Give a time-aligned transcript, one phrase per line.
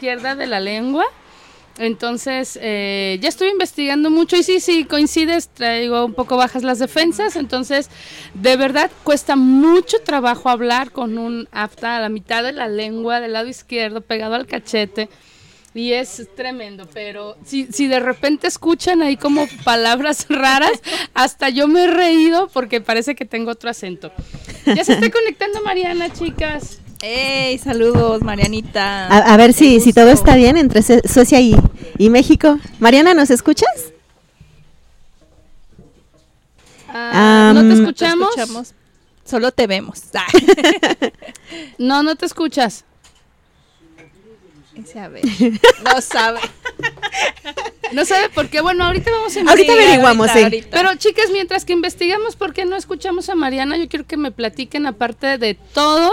[0.00, 1.04] izquierda de la lengua.
[1.78, 6.78] Entonces, eh, ya estuve investigando mucho y sí, sí, coincides, traigo un poco bajas las
[6.78, 7.90] defensas, entonces,
[8.34, 13.20] de verdad, cuesta mucho trabajo hablar con un afta a la mitad de la lengua,
[13.20, 15.08] del lado izquierdo, pegado al cachete.
[15.72, 20.82] Y es tremendo, pero si, si de repente escuchan ahí como palabras raras,
[21.14, 24.12] hasta yo me he reído porque parece que tengo otro acento.
[24.66, 26.80] Ya se está conectando Mariana, chicas.
[27.02, 27.56] ¡Ey!
[27.58, 29.06] Saludos, Marianita.
[29.06, 31.56] A, a ver si, si todo está bien entre Su- Suecia y,
[31.98, 32.58] y México.
[32.78, 33.68] Mariana, ¿nos escuchas?
[36.88, 37.62] Ah, ¿No.
[37.62, 38.74] Te escuchamos.
[39.24, 40.02] Solo te vemos.
[40.14, 40.26] Ah.
[41.78, 42.84] No, no te escuchas.
[44.76, 45.22] Ese, a ver.
[45.84, 46.38] No sabe.
[47.92, 48.60] No sabe por qué.
[48.60, 49.84] Bueno, ahorita vamos a Ahorita investigar.
[49.86, 50.44] averiguamos, ahorita, sí.
[50.56, 50.76] ahorita.
[50.76, 54.30] Pero chicas, mientras que investigamos por qué no escuchamos a Mariana, yo quiero que me
[54.30, 56.10] platiquen, aparte de todo,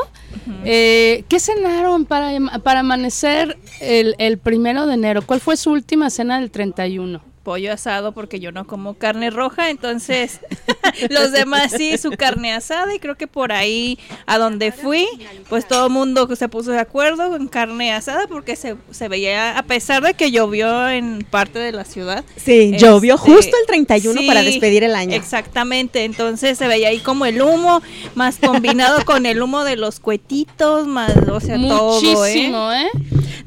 [0.65, 2.31] eh, ¿qué cenaron para,
[2.63, 5.21] para amanecer el, el primero de enero?
[5.25, 7.21] ¿Cuál fue su última cena del 31?
[7.47, 10.41] pollo asado porque yo no como carne roja, entonces
[11.09, 15.07] los demás sí, su carne asada y creo que por ahí a donde fui,
[15.49, 19.57] pues todo el mundo se puso de acuerdo en carne asada porque se, se veía,
[19.57, 22.23] a pesar de que llovió en parte de la ciudad.
[22.35, 25.15] Sí, llovió este, justo el 31 para sí, despedir el año.
[25.15, 27.81] Exactamente, entonces se veía ahí como el humo,
[28.15, 32.01] más combinado con el humo de los cuetitos, más, o sea, todo, ¿eh?
[32.01, 32.89] Muchísimo, ¿eh?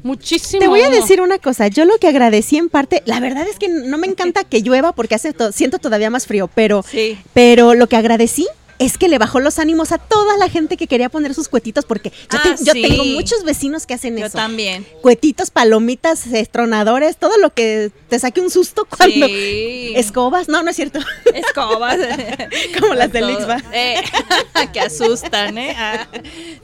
[0.03, 0.59] Muchísimo.
[0.59, 3.57] Te voy a decir una cosa, yo lo que agradecí en parte, la verdad es
[3.57, 7.17] que no me encanta que llueva porque hace to- siento todavía más frío, pero, Sí.
[7.33, 8.47] pero lo que agradecí
[8.81, 11.85] es que le bajó los ánimos a toda la gente que quería poner sus cuetitos
[11.85, 12.81] porque yo, Ah, te- yo sí.
[12.81, 14.37] tengo muchos vecinos que hacen Yo eso.
[14.37, 14.85] también.
[15.01, 19.27] Cuetitos, palomitas, estronadores, todo lo que te saque un susto cuando...
[19.27, 19.93] Sí.
[19.95, 20.99] Escobas, no, no es cierto.
[21.33, 21.97] Escobas.
[22.79, 23.29] Como las de Todo.
[23.29, 23.61] Lixba.
[23.73, 24.01] Eh,
[24.73, 25.75] que asustan, ¿eh?
[25.77, 26.07] Ah,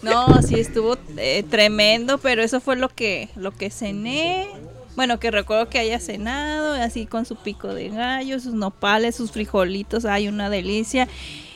[0.02, 4.48] no, sí estuvo eh, tremendo, pero eso fue lo que, lo que cené.
[4.96, 9.32] Bueno, que recuerdo que haya cenado, así con su pico de gallo, sus nopales, sus
[9.32, 11.08] frijolitos, hay una delicia,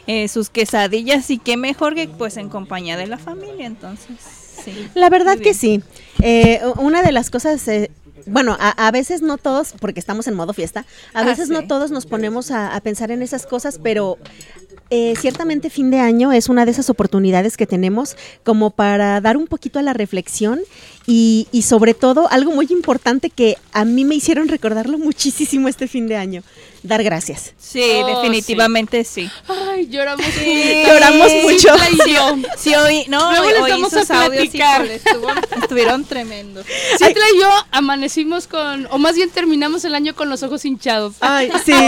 [0.07, 4.17] eh, sus quesadillas, y qué mejor que pues en compañía de la familia, entonces,
[4.63, 4.87] sí.
[4.95, 5.81] La verdad que sí.
[6.21, 7.91] Eh, una de las cosas, eh,
[8.25, 11.65] bueno, a, a veces no todos, porque estamos en modo fiesta, a Ah, veces no
[11.67, 14.17] todos nos ponemos a, a pensar en esas cosas, pero
[14.91, 19.37] eh, ciertamente fin de año es una de esas oportunidades que tenemos como para dar
[19.37, 20.59] un poquito a la reflexión
[21.07, 25.87] y, y sobre todo algo muy importante que a mí me hicieron recordarlo muchísimo este
[25.87, 26.43] fin de año,
[26.83, 27.53] dar gracias.
[27.59, 29.29] Sí, Oh, definitivamente sí.
[29.47, 30.25] Ay, lloramos.
[30.25, 31.69] Sí, lloramos mucho.
[31.73, 32.35] Cla y yo.
[32.57, 34.81] Sí, oí, no, Luego les vamos a audios, platicar.
[34.85, 36.65] híjole, estuvo- estuvieron tremendos.
[36.97, 41.15] Citla y yo amanecimos con, o más bien terminamos el año con los ojos hinchados.
[41.21, 41.73] Ay, sí.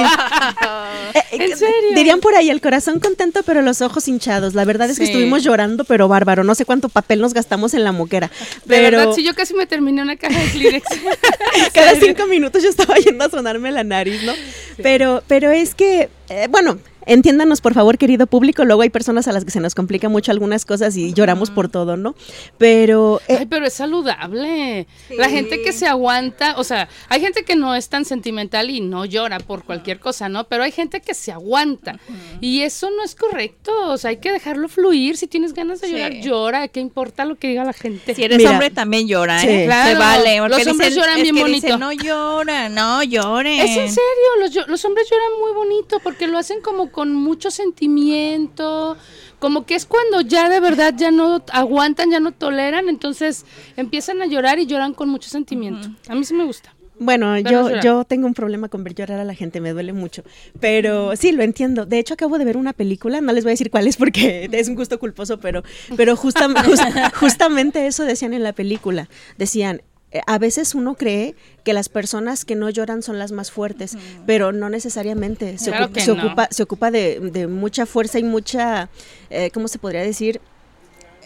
[1.13, 1.73] Eh, ¿En serio?
[1.95, 4.53] Dirían por ahí, el corazón contento, pero los ojos hinchados.
[4.55, 6.43] La verdad es que estuvimos llorando, pero bárbaro.
[6.43, 8.31] No sé cuánto papel nos gastamos en la moquera.
[8.67, 10.87] Pero verdad, sí, yo casi me terminé una caja de Kleenex.
[11.73, 14.33] cada cinco minutos yo estaba yendo a sonarme la nariz, ¿no?
[14.81, 18.65] Pero, pero es que, eh, bueno, entiéndanos por favor, querido público.
[18.65, 21.69] Luego hay personas a las que se nos complica mucho algunas cosas y lloramos por
[21.69, 22.15] todo, ¿no?
[22.57, 24.87] Pero eh, Ay, pero es saludable.
[25.17, 28.81] La gente que se aguanta, o sea, hay gente que no es tan sentimental y
[28.81, 30.45] no llora por cualquier cosa, ¿no?
[30.45, 31.99] Pero hay gente que se aguanta.
[32.41, 33.71] Y eso no es correcto.
[33.91, 35.17] O sea, hay que dejarlo fluir.
[35.17, 35.93] Si tienes ganas de Sí.
[35.93, 36.67] llorar, llora.
[36.67, 38.15] ¿Qué importa lo que diga la gente?
[38.15, 38.51] Si eres Mira.
[38.51, 39.47] hombre también llora, Sí.
[39.47, 39.65] ¿eh?
[39.65, 39.89] Claro.
[39.91, 40.37] Se vale.
[40.49, 41.65] Los hombres lloran es bien que bonito.
[41.67, 43.59] dicen, no llora, no lloren.
[43.59, 47.51] Es en serio, los, los hombres lloran muy bonito porque lo hacen como con mucho
[47.51, 48.95] sentimiento,
[49.39, 53.45] como que es cuando ya de verdad ya no aguantan, ya no toleran, entonces
[53.75, 55.89] empiezan a llorar y lloran con mucho sentimiento.
[56.07, 56.73] A mí sí me gusta.
[56.99, 59.93] Bueno, Pero yo, yo tengo un problema con ver llorar a la gente, me duele
[59.93, 60.23] mucho.
[60.59, 61.85] Pero sí, lo entiendo.
[61.87, 64.47] De hecho, acabo de ver una película, no les voy a decir cuál es porque
[64.51, 65.63] es un gusto culposo, pero,
[65.97, 69.09] pero justam- jus- justamente eso decían en la película.
[69.39, 69.81] Decían,
[70.27, 74.51] a veces uno cree que las personas que no lloran son las más fuertes, pero
[74.51, 75.57] no necesariamente.
[75.57, 76.25] Se, Claro ocupa, se no.
[76.25, 78.89] ocupa, se ocupa de, de mucha fuerza y mucha,
[79.29, 80.39] eh, ¿cómo se podría decir?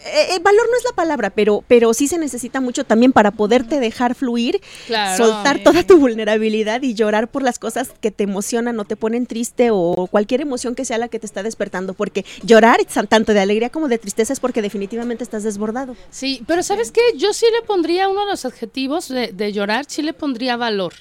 [0.04, 3.30] Eh, eh, valor no es la palabra, pero, pero sí se necesita mucho también para
[3.32, 5.16] poderte dejar fluir Claro.
[5.22, 9.26] soltar toda tu vulnerabilidad y llorar por las cosas que te emocionan o te ponen
[9.26, 12.78] triste o cualquier emoción que sea la que te está despertando, porque llorar
[13.08, 15.96] tanto de alegría como de tristeza es porque definitivamente estás desbordado.
[16.10, 17.00] Sí, pero ¿sabes qué?
[17.16, 20.94] Yo sí le pondría uno de los adjetivos de, de llorar, sí le pondría valor,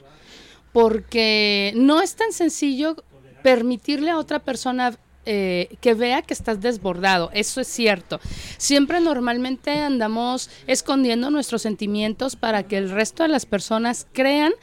[0.74, 2.96] porque no es tan sencillo
[3.44, 4.98] permitirle a otra persona
[5.30, 8.22] eh, que vea que estás desbordado, eso es cierto.
[8.58, 14.54] Siempre normalmente andamos escondiendo nuestros sentimientos para que el resto de las personas crean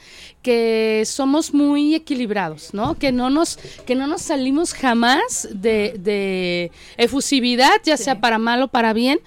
[0.41, 2.97] que somos muy equilibrados, ¿no?
[2.97, 8.63] Que no nos, que no nos salimos jamás de, de efusividad, ya sea para mal
[8.63, 9.19] o para bien.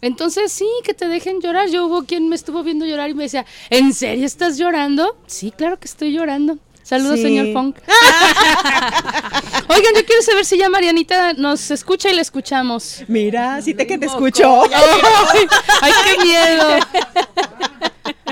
[0.00, 1.70] Entonces, sí, que te dejen llorar.
[1.70, 5.16] Yo hubo quien me estuvo viendo llorar y me decía, ¿en serio estás llorando?
[5.26, 6.58] Sí, claro que estoy llorando.
[6.84, 7.22] Saludos, Sí.
[7.22, 7.78] señor Funk.
[9.68, 13.02] Oigan, yo quiero saber si ya Marianita nos escucha y la escuchamos.
[13.08, 14.64] Mira, sí te que te escucho.
[14.64, 15.46] ¡Ay,
[15.80, 16.78] ay, qué miedo!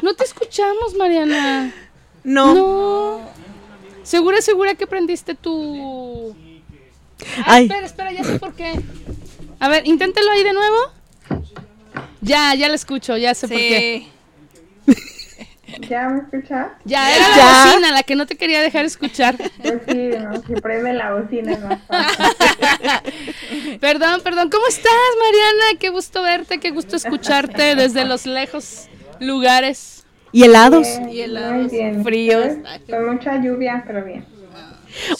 [0.02, 1.72] No te escuchamos, Mariana.
[2.24, 2.54] No.
[2.54, 3.20] No.
[4.02, 6.36] ¿Segura, segura que prendiste tu...?
[7.46, 7.64] Ay.
[7.64, 8.78] espera, espera, ya sé por qué.
[9.60, 10.76] A ver, inténtalo ahí de nuevo.
[12.20, 14.08] Ya, ya la escucho, ya sé por qué.
[15.88, 16.68] ¿Ya me escuchas?
[16.84, 17.36] Ya, era Ya.
[17.36, 19.36] la bocina la que no te quería dejar escuchar.
[19.62, 23.78] Pues sí, no, si prende la bocina es más fácil.
[23.80, 24.50] Perdón, perdón.
[24.50, 25.78] ¿Cómo estás, Mariana?
[25.80, 28.88] Qué gusto verte, qué gusto escucharte desde los lejos
[29.20, 30.04] lugares.
[30.32, 30.86] Y helados.
[30.86, 32.02] Bien, Y helados, muy bien.
[32.04, 32.46] fríos.
[32.88, 34.24] Con mucha lluvia, pero bien.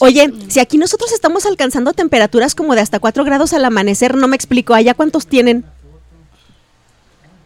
[0.01, 4.29] Oye, si aquí nosotros estamos alcanzando temperaturas como de hasta 4 grados al amanecer, no
[4.29, 5.65] me explico, ¿allá cuántos tienen?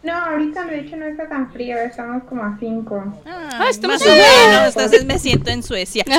[0.07, 3.21] No, ahorita de hecho no está tan frío, estamos como a 5.
[3.25, 6.03] Ah, estamos más o menos, entonces me siento en Suecia.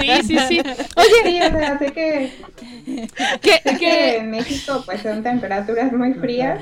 [0.00, 0.60] Sí, sí, sí.
[0.96, 2.32] Oye, sí, o sea, sé que,
[3.40, 4.16] ¿Qué, sé que qué?
[4.18, 6.60] en México pues son temperaturas muy frías,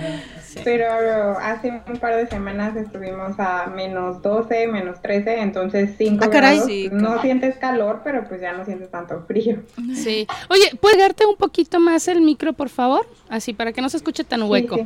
[0.64, 6.30] pero hace un par de semanas estuvimos a menos 12, menos 13, entonces 5 Ah,
[6.30, 6.56] caray.
[6.56, 6.70] grados.
[6.70, 9.62] Sí, no sientes calor, pero pues ya no sientes tanto frío.
[9.94, 10.26] Sí.
[10.50, 13.06] Oye, ¿puedes darte un poquito más el micro, por favor?
[13.28, 14.76] Así, para que no se escuche tan hueco.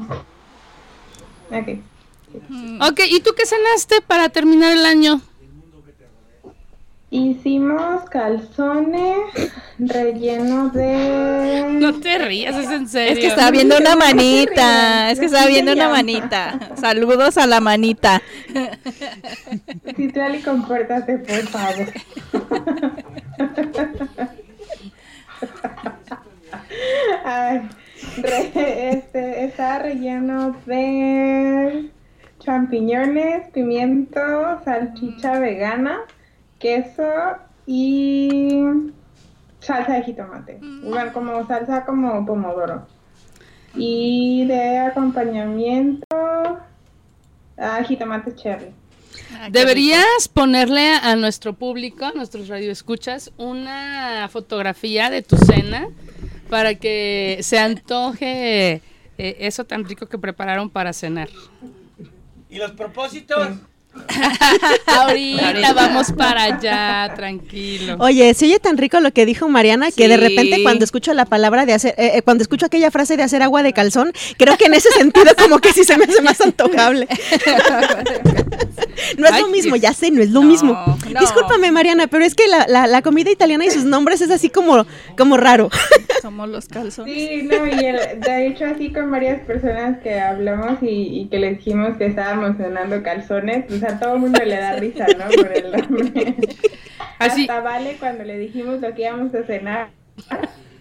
[1.52, 1.82] Sí, sí.
[2.78, 2.90] Ok.
[2.90, 5.20] Ok, ¿y tú qué cenaste para terminar el año?
[7.10, 9.18] Hicimos calzones
[9.78, 11.66] rellenos de...
[11.72, 13.12] No te rías, es en serio.
[13.12, 16.70] Es que estaba viendo una manita, es que estaba viendo una manita.
[16.80, 18.22] Saludos a la manita.
[19.94, 21.92] Citlali, compórtate, por favor.
[27.24, 27.68] Ay,
[28.18, 31.90] re- este, está relleno de
[32.38, 34.20] champiñones, pimiento,
[34.64, 36.00] salchicha vegana,
[36.58, 37.08] queso
[37.66, 38.62] y
[39.60, 40.58] salsa de jitomate.
[40.60, 42.86] Bueno, como salsa como pomodoro.
[43.74, 46.06] Y de acompañamiento,
[47.56, 48.72] ah, jitomate cherry.
[49.50, 55.88] Deberías ponerle a nuestro público, a nuestros radioescuchas, una fotografía de tu cena
[56.52, 58.82] para que se antoje
[59.16, 61.30] eh, eso tan rico que prepararon para cenar.
[62.50, 63.52] ¿Y los propósitos?
[64.86, 65.72] Ahorita, Ahorita.
[65.74, 67.96] vamos para allá, tranquilo.
[67.98, 71.26] Oye, se oye tan rico lo que dijo Mariana que de repente cuando escucho la
[71.26, 74.56] palabra de hacer, eh, eh, cuando escucho aquella frase de hacer agua de calzón, creo
[74.56, 77.06] que en ese sentido como que sí se me hace más antojable.
[79.18, 80.72] No es Ay, lo mismo, ya sé, no es lo No, mismo.
[80.72, 81.20] no.
[81.20, 84.48] Discúlpame, Mariana, pero es que la, la- la comida italiana y sus nombres es así
[84.48, 85.70] como, como raro.
[86.22, 87.12] Somos los calzones.
[87.14, 91.38] Sí, no, y el- de hecho así con varias personas que hablamos y, y que
[91.38, 95.24] les dijimos que estábamos cenando calzones, pues a todo el mundo le da risa, ¿no?
[95.34, 96.34] Por el nombre.
[97.18, 97.42] Así.
[97.42, 99.90] Hasta Vale cuando le dijimos lo que íbamos a cenar,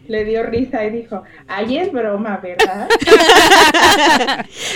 [0.08, 2.90] le dio risa y dijo, ay es broma, ¿verdad?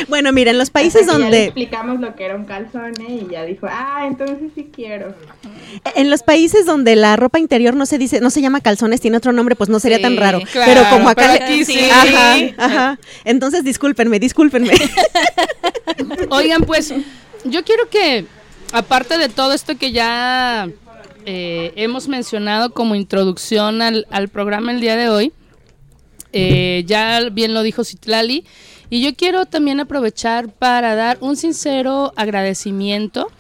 [0.08, 2.46] Bueno, mira, en los países Hasta que ya le donde explicamos lo que era un
[2.46, 3.22] calzón ¿eh?
[3.28, 5.14] y ya dijo, ah, entonces sí quiero.
[5.96, 9.18] en los países donde la ropa interior no se dice, no se llama calzones, tiene
[9.18, 10.40] otro nombre, pues no sería Sí, tan raro.
[10.52, 11.80] claro, pero como acá pero le- aquí sí.
[11.92, 13.00] Ajá, ajá.
[13.24, 14.72] Entonces, discúlpenme, discúlpenme.
[16.30, 16.94] Oigan, pues
[17.46, 18.26] yo quiero que,
[18.74, 20.68] aparte de todo esto que ya
[21.26, 25.34] eh, hemos mencionado como introducción al, al programa el día de hoy,
[26.34, 28.46] eh, ya bien lo dijo Citlali,
[28.90, 33.32] y yo quiero también aprovechar para dar un sincero agradecimiento.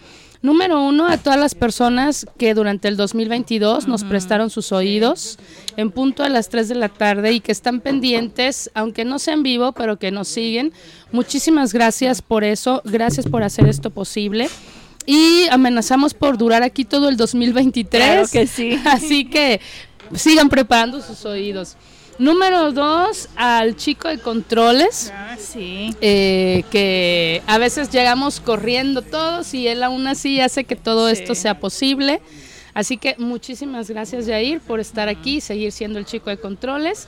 [0.45, 5.39] Número uno, a todas las personas que durante el 2022 nos prestaron sus oídos
[5.75, 9.41] en punto a las 3 de la tarde y que están pendientes, aunque no sean
[9.41, 10.71] vivo, pero que nos siguen.
[11.11, 14.47] Muchísimas gracias por eso, gracias por hacer esto posible.
[15.07, 18.03] Y amenazamos por durar aquí todo el 2023.
[18.03, 18.79] Claro que sí.
[18.85, 19.59] Así que
[20.13, 21.75] sigan preparando sus oídos.
[22.17, 25.93] Número dos, al chico de controles Ah, sí.
[25.99, 31.13] eh, que a veces llegamos corriendo todos y él aún así hace que todo Sí.
[31.21, 32.21] esto sea posible.
[32.73, 37.07] Así que muchísimas gracias Jair por estar aquí y seguir siendo el chico de controles.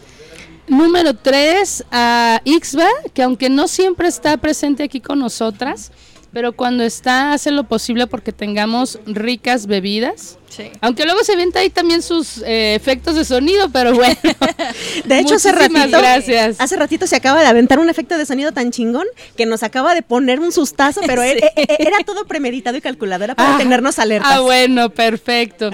[0.67, 5.91] Número tres, a Ixba, que aunque no siempre está presente aquí con nosotras,
[6.33, 10.37] pero cuando está hace lo posible porque tengamos ricas bebidas.
[10.49, 10.71] Sí.
[10.81, 14.15] Aunque luego se avienta ahí también sus eh, efectos de sonido, pero bueno.
[15.05, 16.55] De hecho, hace ratito, gracias.
[16.59, 19.05] hace ratito se acaba de aventar un efecto de sonido tan chingón
[19.35, 21.29] que nos acaba de poner un sustazo, pero Sí.
[21.29, 24.31] e- e- era todo premeditado y calculado, era para Ah, tenernos alertas.
[24.33, 25.69] Ah, bueno, perfecto.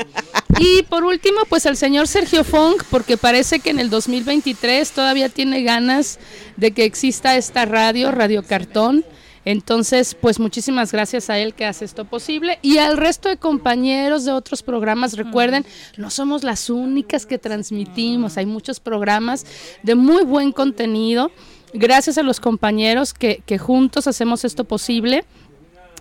[0.59, 5.29] Y por último, pues el señor Sergio Funk, porque parece que en el 2023 todavía
[5.29, 6.19] tiene ganas
[6.57, 9.05] de que exista esta radio, Radio Cartón.
[9.45, 14.23] Entonces, pues muchísimas gracias a él que hace esto posible y al resto de compañeros
[14.25, 15.17] de otros programas.
[15.17, 15.65] Recuerden,
[15.97, 19.45] no somos las únicas que transmitimos, hay muchos programas
[19.83, 21.31] de muy buen contenido.
[21.73, 25.25] Gracias a los compañeros que, juntos hacemos esto posible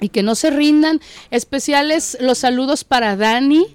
[0.00, 1.00] y que no se rindan.
[1.30, 3.66] Especiales los saludos para Dani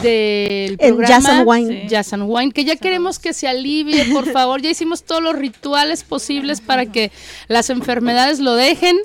[0.00, 1.82] del En programa Jazz and Wine.
[1.82, 1.88] Sí.
[1.88, 4.62] Jazz and Wine, que ya queremos que se alivie, por favor.
[4.62, 7.10] Ya hicimos todos los rituales posibles para que
[7.48, 8.96] las enfermedades lo dejen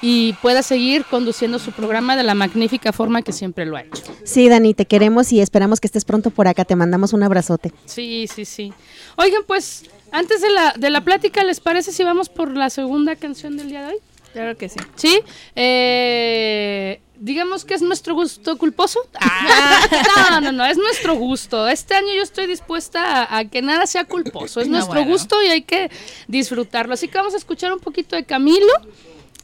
[0.00, 4.02] y pueda seguir conduciendo su programa de la magnífica forma que siempre lo ha hecho.
[4.24, 6.64] Sí, Dani, te queremos y esperamos que estés pronto por acá.
[6.64, 7.72] Te mandamos un abrazote.
[7.86, 8.72] Sí, sí, sí.
[9.16, 13.14] Oigan, pues antes de la, de la plática, ¿les parece si vamos por la segunda
[13.14, 13.98] canción del día de hoy?
[14.32, 14.80] Claro que sí.
[14.96, 15.20] Sí,
[15.54, 18.98] eh, digamos que es nuestro gusto culposo.
[19.20, 19.86] Ah,
[20.40, 21.68] no, no, no, es nuestro gusto.
[21.68, 24.60] Este año yo estoy dispuesta a, a que nada sea culposo.
[24.60, 25.12] Es No, nuestro bueno.
[25.12, 25.90] gusto y hay que
[26.26, 26.94] disfrutarlo.
[26.94, 28.72] Así que vamos a escuchar un poquito de Camilo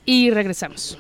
[0.05, 0.99] y regresamos.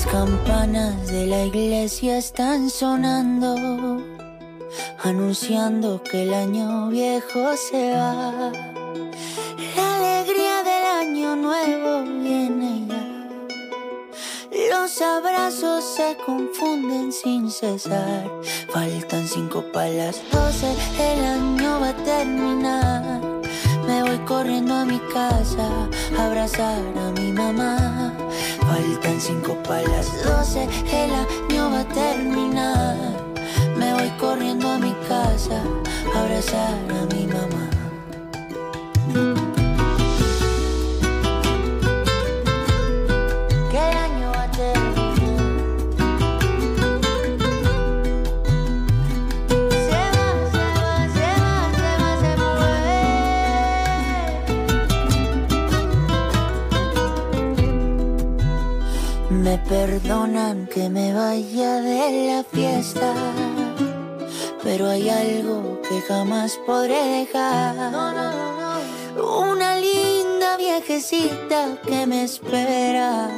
[0.00, 4.02] Las campanas de la iglesia están sonando,
[5.04, 8.50] anunciando que el año viejo se va.
[9.76, 13.28] La alegría del año nuevo viene ya.
[14.70, 18.24] Los abrazos se confunden sin cesar.
[18.72, 23.20] Faltan cinco para las doce, el año va a terminar.
[23.86, 25.68] Me voy corriendo a mi casa
[26.16, 28.16] a abrazar a mi mamá.
[29.30, 32.96] Cinco para las doce, el año va a terminar.
[33.76, 35.62] Me voy corriendo a mi casa
[36.12, 37.69] a abrazar a mi mamá.
[59.70, 63.14] Perdonan que me vaya de la fiesta,
[64.64, 67.76] pero hay algo que jamás podré dejar.
[69.16, 73.30] Una linda viejecita que me espera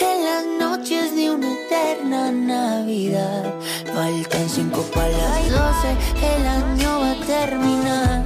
[0.00, 3.54] en las noches de una eterna Navidad.
[3.92, 5.90] Faltan cinco para las doce,
[6.32, 8.22] el año va a terminar.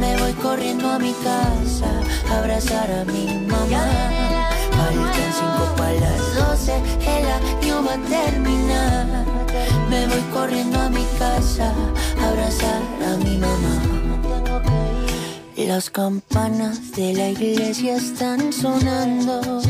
[0.00, 1.90] Me voy corriendo a mi casa
[2.30, 4.23] a abrazar a mi mamá.
[4.84, 6.74] Faltan cinco para las doce,
[7.16, 9.06] el año va a terminar.
[9.88, 11.72] Me voy corriendo a mi casa
[12.20, 13.74] a abrazar a mi mamá.
[15.56, 19.62] Las campanas de la iglesia están sonando,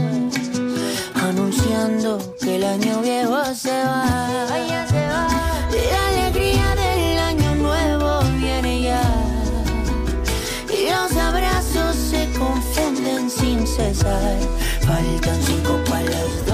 [1.15, 4.05] anunciando que el año viejo se va.
[4.49, 6.14] La alegría
[13.75, 14.39] confunden sin cesar.
[14.81, 16.54] Faltan cinco para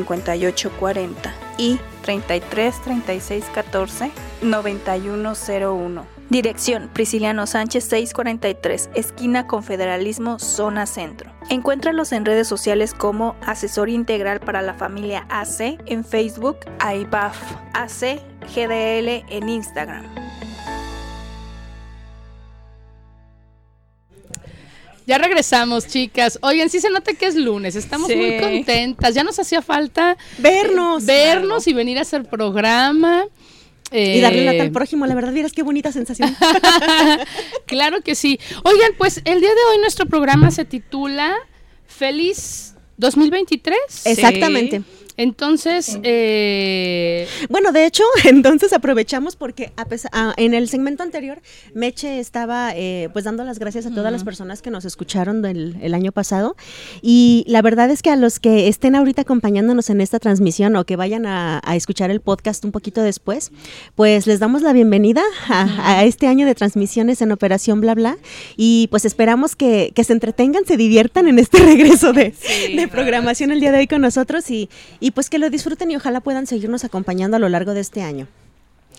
[0.05, 4.11] 58 40 y 33 36 14
[4.41, 6.05] 91 01.
[6.29, 11.29] Dirección Prisciliano Sánchez 643, esquina Confederalismo, zona centro.
[11.49, 17.37] Encuéntralos en redes sociales como Asesoría Integral para la Familia AC en Facebook, AIBAF
[17.73, 18.21] AC
[18.55, 20.30] GDL en Instagram.
[25.11, 26.39] Ya regresamos, chicas.
[26.41, 28.15] Oigan, sí se nota que es lunes, estamos Sí.
[28.15, 29.13] muy contentas.
[29.13, 31.05] Ya nos hacía falta Vernos.
[31.05, 33.25] vernos y venir a hacer programa.
[33.91, 36.33] Y darle lata Eh, al prójimo, la verdad, vieras qué bonita sensación.
[37.65, 38.39] claro que sí.
[38.63, 41.35] Oigan, pues el día de hoy nuestro programa se titula
[41.87, 43.77] Feliz 2023.
[44.05, 44.81] Exactamente.
[45.21, 51.41] Entonces, eh, Bueno, de hecho, entonces aprovechamos porque a pesa- ah, en el segmento anterior,
[51.75, 55.77] Meche estaba eh, pues dando las gracias a todas las personas que nos escucharon del,
[55.81, 56.55] el año pasado.
[57.03, 60.85] Y la verdad es que a los que estén ahorita acompañándonos en esta transmisión o
[60.85, 63.51] que vayan a, a escuchar el podcast un poquito después,
[63.95, 68.17] pues les damos la bienvenida a, a este año de transmisiones en Operación Bla Bla.
[68.57, 72.33] Y pues esperamos que, que se entretengan, se diviertan en este regreso de,
[72.75, 75.95] de programación el día de hoy con nosotros y, y pues que lo disfruten y
[75.95, 78.27] ojalá puedan seguirnos acompañando a lo largo de este año.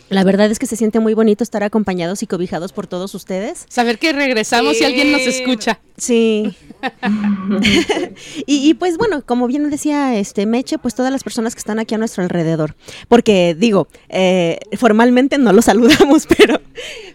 [0.08, 3.64] La verdad es que se siente muy bonito estar acompañados y cobijados por todos ustedes.
[3.68, 5.80] saber que regresamos y alguien nos escucha.
[5.96, 6.54] Sí.
[8.46, 11.78] y, y, pues bueno, como bien decía este Meche, pues todas las personas que están
[11.78, 12.74] aquí a nuestro alrededor.
[13.08, 16.60] Porque digo, eh, formalmente no los saludamos, pero,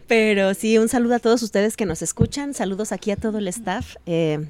[0.07, 2.55] pero sí, un saludo a todos ustedes que nos escuchan.
[2.55, 3.95] Saludos aquí a todo el staff.
[4.07, 4.47] eh,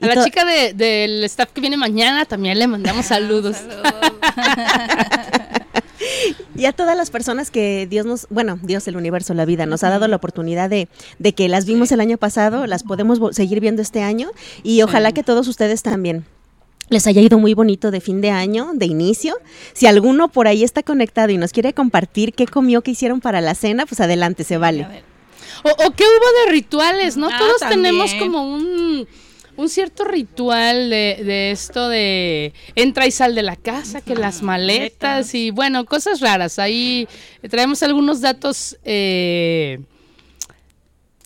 [0.00, 3.56] A la to- chica de- del staff que viene mañana también le mandamos saludos.
[6.56, 9.84] Y a todas las personas que Dios nos, bueno, Dios, el universo, la vida, nos
[9.84, 13.60] ha dado la oportunidad de, de que las vimos el año pasado, las podemos seguir
[13.60, 14.30] viendo este año
[14.64, 16.24] y ojalá que todos ustedes también
[16.88, 19.36] les haya ido muy bonito de fin de año, de inicio.
[19.72, 23.40] Si alguno por ahí está conectado y nos quiere compartir qué comió, qué hicieron para
[23.40, 24.86] la cena, pues adelante, se vale.
[25.64, 27.28] O, o qué hubo de rituales, ¿no?
[27.30, 27.82] Ah, Todos también.
[27.82, 29.06] tenemos como un,
[29.58, 34.40] un cierto ritual de, de esto de entra y sal de la casa, que las
[34.40, 36.60] maletas y bueno, cosas raras.
[36.60, 37.08] Ahí
[37.50, 39.80] traemos algunos datos eh,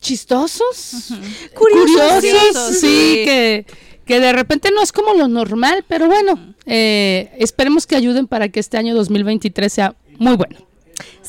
[0.01, 1.13] chistosos,
[1.55, 2.81] Curiosos, curiosos, sí.
[2.81, 3.67] sí, que,
[4.07, 8.49] que de repente no es como lo normal, pero bueno, eh, esperemos que ayuden para
[8.49, 10.72] que este año 2023 sea muy bueno.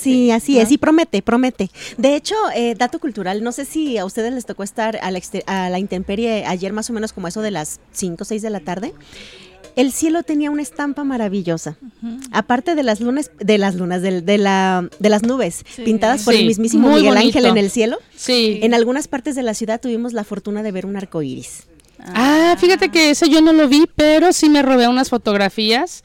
[0.03, 1.69] Sí, así es, y promete, promete.
[1.97, 5.17] De hecho, eh, dato cultural, no sé si a ustedes les tocó estar a la,
[5.19, 8.41] exter- a la intemperie ayer más o menos como eso de las 5 o 6
[8.41, 8.93] de la tarde.
[9.75, 11.77] El cielo tenía una estampa maravillosa.
[12.31, 16.35] Aparte de las lunas, de las lunas, del- de, la, de las nubes pintadas por
[16.35, 17.37] Sí, el mismísimo muy Miguel bonito.
[17.39, 18.59] Ángel en el cielo, Sí.
[18.61, 21.63] en algunas partes de la ciudad tuvimos la fortuna de ver un arco iris.
[21.99, 26.03] Ah, fíjate que ese yo no lo vi, pero sí me robé unas fotografías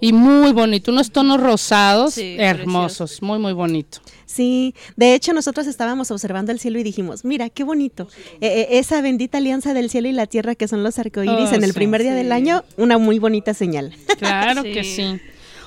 [0.00, 3.98] y muy bonito, unos tonos rosados Sí, hermosos, muy muy bonito.
[4.26, 8.08] Sí, de hecho nosotros estábamos observando el cielo y dijimos, mira, qué bonito,
[8.40, 11.54] Eh, eh, esa bendita alianza del cielo y la tierra que son los arcoíris Oh,
[11.54, 13.94] en el sí, primer día del año, una muy bonita señal.
[14.18, 14.72] Claro Sí.
[14.72, 15.20] que sí.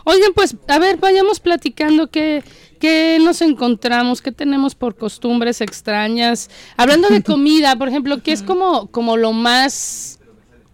[0.04, 2.44] Oigan, pues, a ver, vayamos platicando qué,
[2.80, 6.50] qué nos encontramos, qué tenemos por costumbres extrañas.
[6.76, 10.20] Hablando de comida, por ejemplo, ¿qué es como, como lo más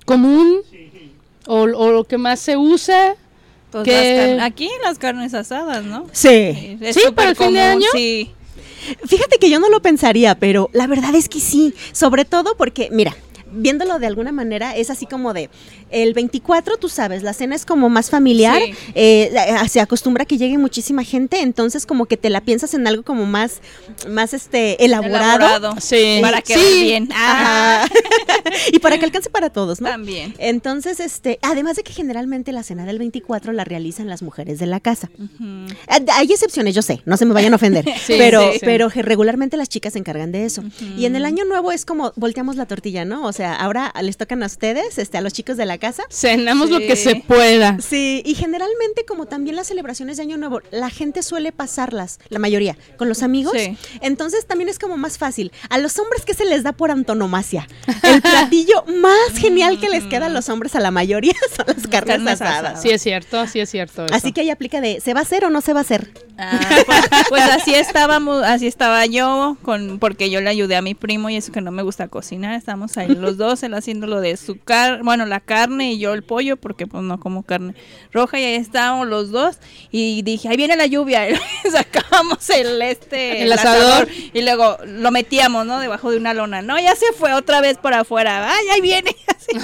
[0.06, 0.58] común
[1.46, 3.16] o, o lo que más se usa?
[3.84, 6.06] Pues car- aquí las carnes asadas, ¿no?
[6.12, 6.78] Sí.
[6.82, 7.02] Es ¿Sí?
[7.16, 7.88] ¿Para el fin de año?
[7.94, 8.32] Sí.
[9.06, 12.88] Fíjate que yo no lo pensaría, pero la verdad es que sí, sobre todo porque,
[12.92, 13.16] mira,
[13.52, 15.50] viéndolo de alguna manera, es así como de,
[15.90, 18.74] el 24, tú sabes, la cena es como más familiar, Sí.
[18.96, 22.88] eh, la- se acostumbra que llegue muchísima gente, entonces como que te la piensas en
[22.88, 23.62] algo como más,
[24.10, 25.38] más este, elaborado.
[25.46, 25.76] Elaborado.
[25.82, 26.20] Sí.
[26.22, 26.84] Para que Sí.
[26.84, 27.10] bien.
[27.14, 27.94] Ah, Ajá.
[28.72, 29.90] y para que alcance para todos, ¿no?
[29.90, 30.34] También.
[30.38, 34.66] Entonces, este, además de que generalmente la cena del 24 la realizan las mujeres de
[34.68, 35.10] la casa.
[35.88, 38.66] Ah, Hay excepciones, yo sé, no se me vayan a ofender, Sí, pero, sí, sí.
[38.66, 40.64] pero regularmente las chicas se encargan de eso.
[40.98, 43.26] Y en el año nuevo es como volteamos la tortilla, ¿no?
[43.26, 46.04] O sea, ahora les tocan a ustedes, este, a los chicos de la casa.
[46.10, 47.78] Cenamos lo que se pueda.
[47.80, 52.40] Sí, y generalmente como también las celebraciones de Año Nuevo, la gente suele pasarlas, la
[52.40, 53.54] mayoría, con los amigos.
[53.56, 53.78] Sí.
[54.02, 55.52] Entonces también es como más fácil.
[55.70, 57.68] A los hombres, ¿qué se les da por antonomasia?
[58.04, 61.88] El platillo más genial que les queda a los hombres a la mayoría son las
[61.88, 62.60] carnes, Carnes asadas.
[62.60, 62.82] asadas.
[62.82, 64.06] Sí es cierto, sí es cierto.
[64.06, 64.14] eso.
[64.14, 66.12] Así que ahí aplica de, ¿se va a hacer o no se va a hacer?
[66.40, 70.94] Ah, pues, pues así estábamos, así estaba yo, con porque yo le ayudé a mi
[70.94, 74.22] primo y eso que no me gusta cocinar, estamos ahí los dos, él haciendo lo
[74.22, 77.74] de su carne, bueno, la carne y yo el pollo, porque pues no como carne
[78.12, 79.58] roja y ahí estábamos los dos
[79.92, 81.36] y dije, ahí viene la lluvia, y
[81.72, 84.08] sacábamos el este, El asador.
[84.34, 85.80] y luego lo metíamos, ¿no?
[85.80, 89.16] Debajo de una lona, no, ya se fue otra vez por afuera, ay, ahí viene,
[89.28, 89.58] así.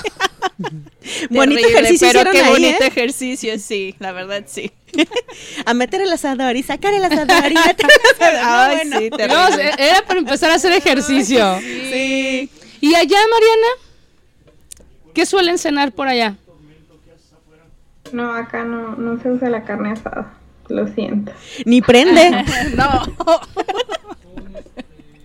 [1.30, 2.88] Bonito ejercicio pero qué ahí, bonito ¿eh?
[2.88, 4.72] ejercicio, sí, la verdad sí.
[5.66, 8.42] A meter el asador y sacar el asador y meter el asador.
[8.44, 9.00] No, Ay, bueno.
[9.00, 11.60] sí, No, era para empezar a hacer ejercicio.
[11.60, 12.50] Sí.
[12.84, 13.68] ¿Y allá, Mariana?
[15.14, 16.36] ¿Qué suelen cenar por allá?
[18.12, 20.34] No, acá no, no se usa la carne asada.
[20.68, 21.32] Lo siento.
[21.66, 22.44] Ni prende.
[22.76, 22.90] No.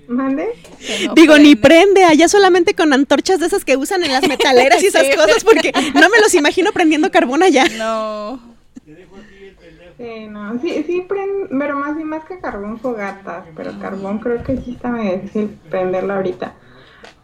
[0.08, 0.46] ¿Mande?
[1.06, 1.94] no Digo, ni prende.
[1.94, 2.04] prende.
[2.04, 5.12] Allá solamente con antorchas de esas que usan en las metaleras y esas Sí.
[5.16, 7.64] cosas, porque no me los imagino prendiendo carbón allá.
[7.76, 8.40] No.
[9.98, 10.60] Sí, no.
[10.60, 13.46] Sí, sí, prend- pero más bien más que carbón fogatas.
[13.56, 16.54] Pero carbón creo que sí está medio difícil prenderlo ahorita.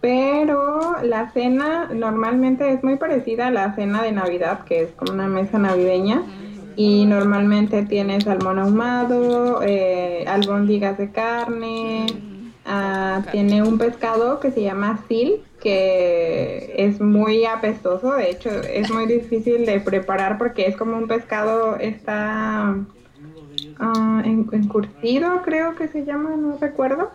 [0.05, 5.13] Pero la cena normalmente es muy parecida a la cena de Navidad, que es como
[5.13, 6.21] una mesa navideña.
[6.77, 12.05] Y normalmente tiene salmón ahumado, eh, albóndigas de carne,
[12.67, 18.93] ah, tiene un pescado que se llama sil, que es muy apestoso, de hecho es
[18.93, 22.75] muy difícil de preparar porque es como un pescado, está
[23.79, 27.11] ah, en- encurtido creo que se llama, no recuerdo.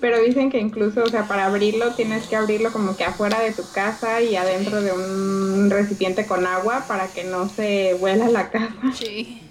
[0.00, 3.52] Pero dicen que incluso, o sea, para abrirlo tienes que abrirlo como que afuera de
[3.52, 8.50] tu casa y adentro de un recipiente con agua para que no se huela la
[8.50, 8.72] casa.
[8.94, 9.42] Sí.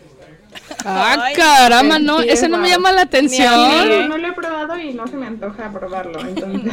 [0.83, 3.53] Ah, Ay, caramba, no, ese no me llama la atención.
[3.87, 6.71] no, no lo he probado y no se me antoja probarlo, entonces.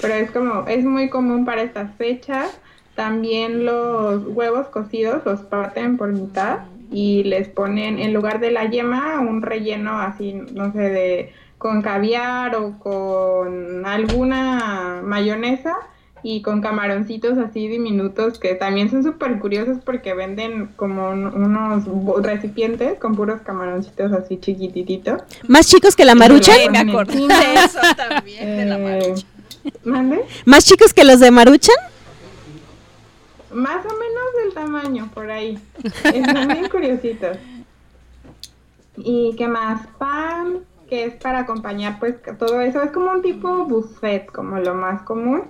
[0.00, 2.58] Pero es como, es muy común para estas fechas.
[2.94, 8.68] También los huevos cocidos los parten por mitad y les ponen, en lugar de la
[8.68, 15.76] yema, un relleno así, no sé, de con caviar o con alguna mayonesa
[16.24, 21.84] y con camaroncitos así diminutos que también son súper curiosos porque venden como un- unos
[22.24, 25.22] recipientes con puros camaroncitos así chiquitititos.
[25.46, 29.26] Más chicos que la maruchan, Ay, me acordé de eso también, de la Eh, marucha.
[29.84, 30.24] ¿Mande?
[30.44, 31.76] más chicos que los de maruchan.
[33.52, 35.58] Más o menos del tamaño, por ahí.
[36.02, 37.36] Están bien curiositos.
[38.96, 39.86] ¿Y qué más?
[39.98, 40.58] Pan,
[40.92, 42.82] que es para acompañar, pues todo eso.
[42.82, 45.44] Es como un tipo buffet, como lo más común.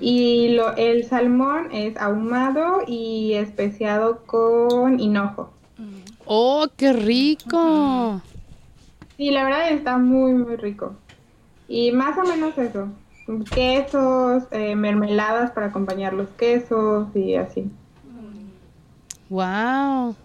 [0.00, 5.52] Y lo, el salmón es ahumado y especiado con hinojo.
[6.24, 8.20] Oh, qué rico.
[9.16, 10.96] Sí, la verdad está muy, muy rico.
[11.68, 12.88] Y más o menos eso.
[13.54, 17.70] Quesos, eh, mermeladas para acompañar los quesos y así.
[19.28, 20.16] Wow.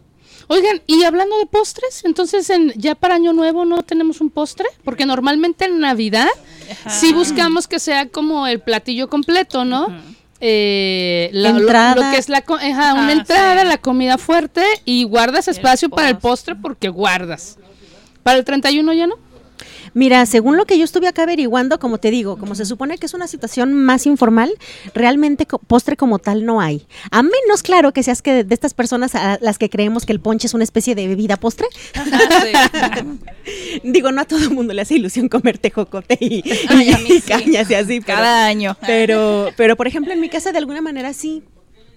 [0.48, 4.68] Oigan, y hablando de postres, entonces en, ya para Año Nuevo no tenemos un postre,
[4.84, 6.28] porque normalmente en Navidad
[6.90, 9.88] sí buscamos que sea como el platillo completo, ¿no?
[10.42, 11.96] Eh, la- lo- Entrada.
[11.96, 13.68] Lo, que es la co- ajá, una Ah, entrada, sí.
[13.68, 17.58] la comida fuerte y guardas espacio para el postre porque guardas.
[18.22, 19.16] Para el 31 ya no.
[19.96, 23.06] Mira, según lo que yo estuve acá averiguando, como te digo, como se supone que
[23.08, 24.52] es una situación más informal,
[24.94, 26.86] realmente postre como tal no hay.
[27.12, 30.12] A menos, claro, que seas que de, de estas personas a las que creemos que
[30.12, 31.68] el ponche es una especie de bebida postre.
[33.84, 37.10] Digo, no a todo el mundo le hace ilusión comer tejocote y, Ay, a mí
[37.10, 37.30] y sí.
[37.32, 38.02] cañas y así.
[38.02, 38.78] pero- Cada año.
[38.86, 41.44] Pero, pero por ejemplo, en mi casa de alguna manera sí.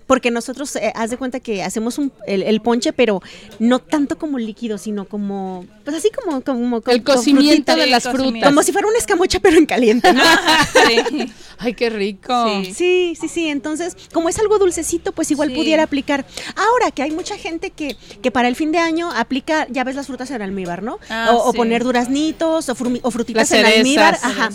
[0.09, 3.23] Porque nosotros, eh, haz de cuenta que hacemos un, el, el ponche, pero
[3.61, 7.77] no tanto como líquido, sino como, pues así como, como, El con cocimiento frutita.
[7.77, 8.43] de las frutas.
[8.43, 10.23] Como si fuera una escamocha, pero en caliente, ¿no?
[10.89, 11.31] Sí.
[11.59, 12.33] Ay, qué rico.
[12.65, 12.73] Sí.
[12.75, 13.49] Sí, sí, sí.
[13.49, 15.55] Entonces, como es algo dulcecito, pues igual Sí.
[15.57, 16.25] pudiera aplicar.
[16.57, 19.95] Ahora que hay mucha gente que, que para el fin de año aplica, ya ves
[19.95, 20.99] las frutas en almíbar, ¿no?
[21.11, 23.77] Ah, o, poner duraznitos o, frumi- o frutitas Las en cerezas.
[23.79, 24.19] almíbar.
[24.23, 24.51] Ajá.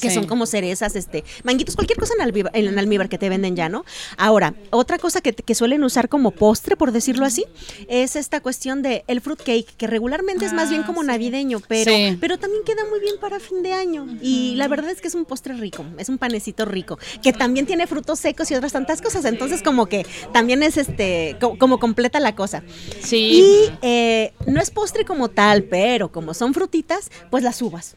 [0.00, 0.14] Que Sí.
[0.14, 3.68] son como cerezas, este, manguitos, cualquier cosa en almíbar, en almíbar que te venden ya,
[3.68, 3.84] ¿no?
[4.16, 7.44] Ahora, otra cosa que, que suelen usar como postre, por decirlo así,
[7.88, 11.60] es esta cuestión de el fruit cake, que regularmente es más bien Ah, como navideño,
[11.66, 12.16] pero, Sí.
[12.20, 14.06] pero también queda muy bien para fin de año.
[14.22, 17.66] Y la verdad es que es un postre rico, es un panecito rico, que también
[17.66, 19.24] tiene frutos secos y otras tantas cosas.
[19.24, 22.62] Entonces, como que también es este, co- como completa la cosa.
[23.02, 23.42] Sí.
[23.42, 27.96] Y eh, no es postre como tal, pero como son frutitas, pues las uvas.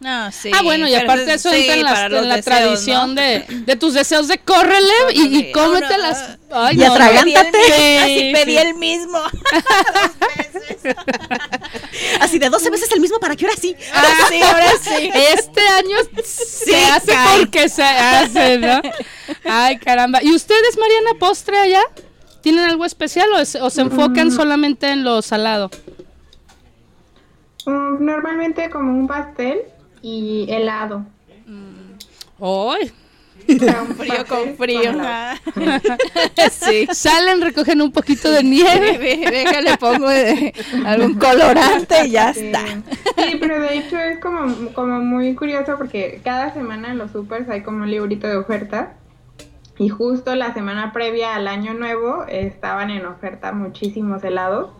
[0.00, 0.52] No, sí.
[0.54, 3.20] ah, bueno, y pero aparte eso sí, entra en, la tradición ¿no?
[3.20, 6.38] de, de tus deseos de córrele y, y cómetelas.
[6.52, 6.92] Ay, Y no, no.
[6.94, 7.50] atragántate.
[7.52, 8.58] Pedí el- Sí, Así pedí sí.
[8.58, 9.18] el mismo.
[12.20, 13.74] Así de 12 veces el mismo para que ahora sí.
[13.92, 15.10] Ah, sí, ahora sí.
[15.12, 17.38] Este año se hace cae.
[17.40, 18.80] porque se hace, ¿no?
[19.44, 20.22] Ay, caramba.
[20.22, 21.82] ¿Y ustedes, Mariana, postre allá?
[22.40, 25.70] ¿Tienen algo especial o, es- o se enfocan solamente en lo salado?
[27.66, 29.62] Mm, Normalmente como un pastel
[30.02, 31.04] y helado.
[32.40, 32.92] ¡Ay!
[33.50, 34.92] O sea, un Frío con frío.
[36.50, 36.86] sí.
[36.92, 38.98] Salen, recogen un poquito de nieve.
[39.30, 40.52] Déjale, pongo de-
[40.84, 42.40] algún colorante y ya Sí.
[42.46, 42.60] está.
[43.16, 47.48] Sí, pero de hecho es como, como muy curioso porque cada semana en los supers
[47.48, 48.88] hay como un librito de ofertas
[49.78, 54.70] y justo la semana previa al año nuevo estaban en oferta muchísimos helados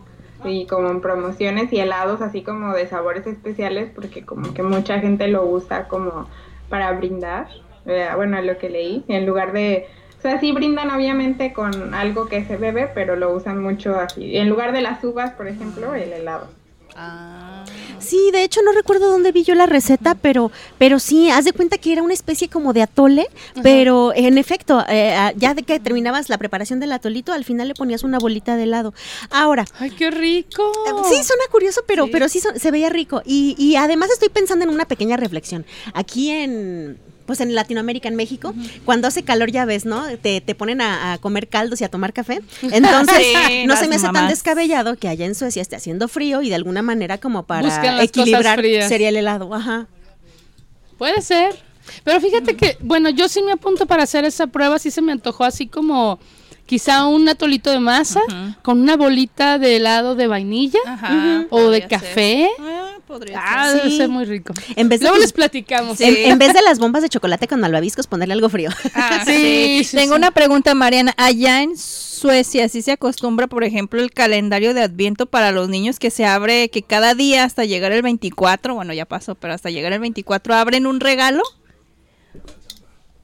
[0.43, 4.99] y como en promociones y helados así como de sabores especiales porque como que mucha
[4.99, 6.27] gente lo usa como
[6.69, 7.47] para brindar,
[7.85, 9.87] eh, bueno, lo que leí, en lugar de...
[10.17, 14.37] O sea, sí brindan obviamente con algo que se bebe, pero lo usan mucho así.
[14.37, 16.47] En lugar de las uvas, por ejemplo, el helado.
[17.99, 21.51] Sí, de hecho no recuerdo dónde vi yo la receta, pero, pero sí, haz de
[21.53, 23.27] cuenta que era una especie como de atole,
[23.61, 27.67] pero en efecto, eh, ah, ya de que terminabas la preparación del atolito, al final
[27.67, 28.93] le ponías una bolita de helado.
[29.29, 30.71] Ahora, ¡Ay, qué rico!
[30.87, 33.21] eh, Sí, suena curioso, pero sí, pero sí son- se veía rico.
[33.25, 35.65] Y, y además estoy pensando en una pequeña reflexión.
[35.93, 36.97] Aquí en,
[37.29, 40.03] pues en Latinoamérica, en México, cuando hace calor ya ves, ¿no?
[40.17, 42.41] Te, te ponen a, a comer caldos y a tomar café.
[42.63, 46.41] Entonces, Sí, no se me hace tan descabellado que allá en Suecia esté haciendo frío
[46.41, 49.53] y de alguna manera como para equilibrar sería el helado.
[49.53, 49.85] Ajá.
[50.97, 51.55] Puede ser.
[52.03, 55.11] Pero fíjate que, bueno, yo sí me apunto para hacer esa prueba, sí se me
[55.11, 56.17] antojó así como
[56.69, 58.21] quizá un atolito de masa
[58.61, 61.89] con una bolita de helado de vainilla Ajá, o de ser.
[61.89, 62.47] café.
[62.59, 63.77] Ah, podría Ah, ser.
[63.77, 63.97] debe Sí.
[63.97, 64.53] ser muy rico.
[64.75, 65.99] En vez de Luego les platicamos.
[65.99, 68.69] En, en vez de las bombas de chocolate con malvaviscos, ponerle algo frío.
[68.93, 69.31] Ah, Sí,
[69.79, 70.17] sí, sí, Tengo sí.
[70.19, 71.15] una pregunta, Mariana.
[71.17, 75.97] Allá en Suecia, ¿sí se acostumbra, por ejemplo, el calendario de Adviento para los niños
[75.97, 79.69] que se abre, que cada día hasta llegar el 24, bueno, ya pasó, pero hasta
[79.71, 81.41] llegar el 24 abren un regalo?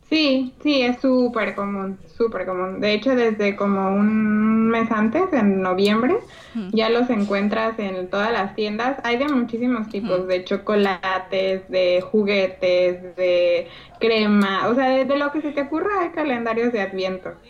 [0.10, 2.80] Sí, sí, es súper común, súper común.
[2.80, 6.16] De hecho, desde como un mes antes, en noviembre,
[6.70, 9.00] ya los encuentras en todas las tiendas.
[9.04, 13.68] Hay de muchísimos tipos, de chocolates, de juguetes, de
[14.00, 17.42] crema, o sea, de, de lo que se te ocurra hay calendarios de Adviento.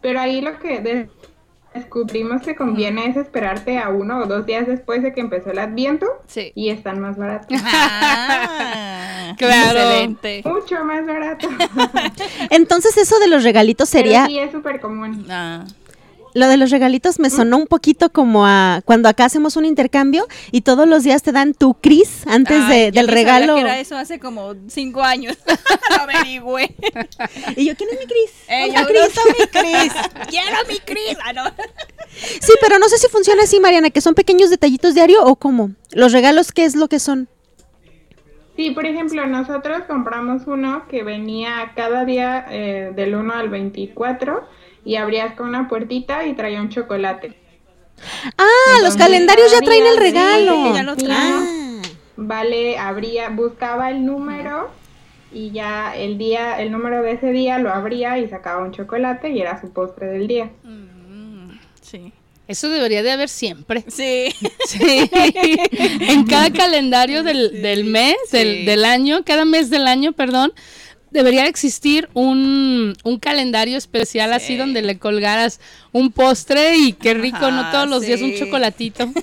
[0.00, 1.10] Pero ahí lo que de-
[1.76, 5.58] descubrimos que conviene es esperarte a uno o dos días después de que empezó el
[5.58, 6.52] Adviento Sí.
[6.54, 7.58] y están más baratos.
[7.64, 9.78] Ah, Claro.
[9.78, 10.42] Excelente.
[10.44, 11.48] Mucho más barato.
[12.50, 15.26] Entonces eso de los regalitos sería, Pero sí es súper común.
[15.30, 15.64] Ah,
[16.36, 20.26] lo de los regalitos me sonó un poquito como a cuando acá hacemos un intercambio
[20.52, 23.54] y todos los días te dan tu Cris antes ay, de- yo del regalo.
[23.54, 25.36] que era eso hace como cinco años.
[25.90, 26.74] Lo averigüé.
[27.56, 28.30] Y yo, ¿quién es mi Cris?
[28.48, 29.92] Eh, yo mi Cris.
[30.28, 31.16] Quiero mi Cris.
[31.24, 31.44] Ah, no.
[32.10, 35.70] Sí, pero no sé si funciona así, Mariana, que son pequeños detallitos diario o cómo.
[35.92, 37.28] Los regalos, ¿qué es lo que son?
[38.56, 44.46] Sí, por ejemplo, nosotros compramos uno que venía cada día eh, del 1 al 24
[44.86, 47.36] y abrías con una puertita y traía un chocolate.
[48.38, 50.74] Ah, los calendarios ya cada traen el regalo.
[50.74, 51.82] ya lo Sí, Ah.
[52.16, 54.70] Vale, abría, buscaba el número
[55.32, 59.30] y ya el día, el número de ese día lo abría y sacaba un chocolate
[59.30, 60.50] y era su postre del día.
[61.82, 62.12] Sí.
[62.48, 63.84] Eso debería de haber siempre.
[63.88, 64.28] Sí.
[64.66, 65.10] Sí.
[66.00, 70.52] en cada calendario del, del mes, del, del año, cada mes del año, perdón,
[71.16, 75.60] debería existir un, un calendario especial así donde le colgaras
[75.92, 77.70] un postre y qué rico, ¿no?
[77.70, 79.10] Todos los días un chocolatito.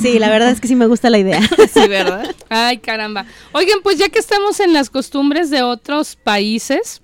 [0.00, 1.40] Sí, la verdad es que sí me gusta la idea.
[1.72, 2.34] Sí, ¿verdad?
[2.48, 3.26] Ay, caramba.
[3.52, 7.02] Oigan, pues ya que estamos en las costumbres de otros países,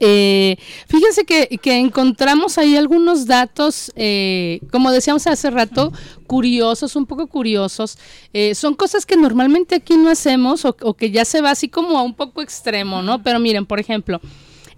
[0.00, 0.56] eh,
[0.88, 5.92] fíjense que, que encontramos ahí algunos datos, eh, como decíamos hace rato,
[6.26, 7.98] curiosos, un poco curiosos.
[8.32, 11.68] Eh, son cosas que normalmente aquí no hacemos o, o que ya se va así
[11.68, 13.22] como a un poco extremo, ¿no?
[13.22, 14.20] Pero miren, por ejemplo,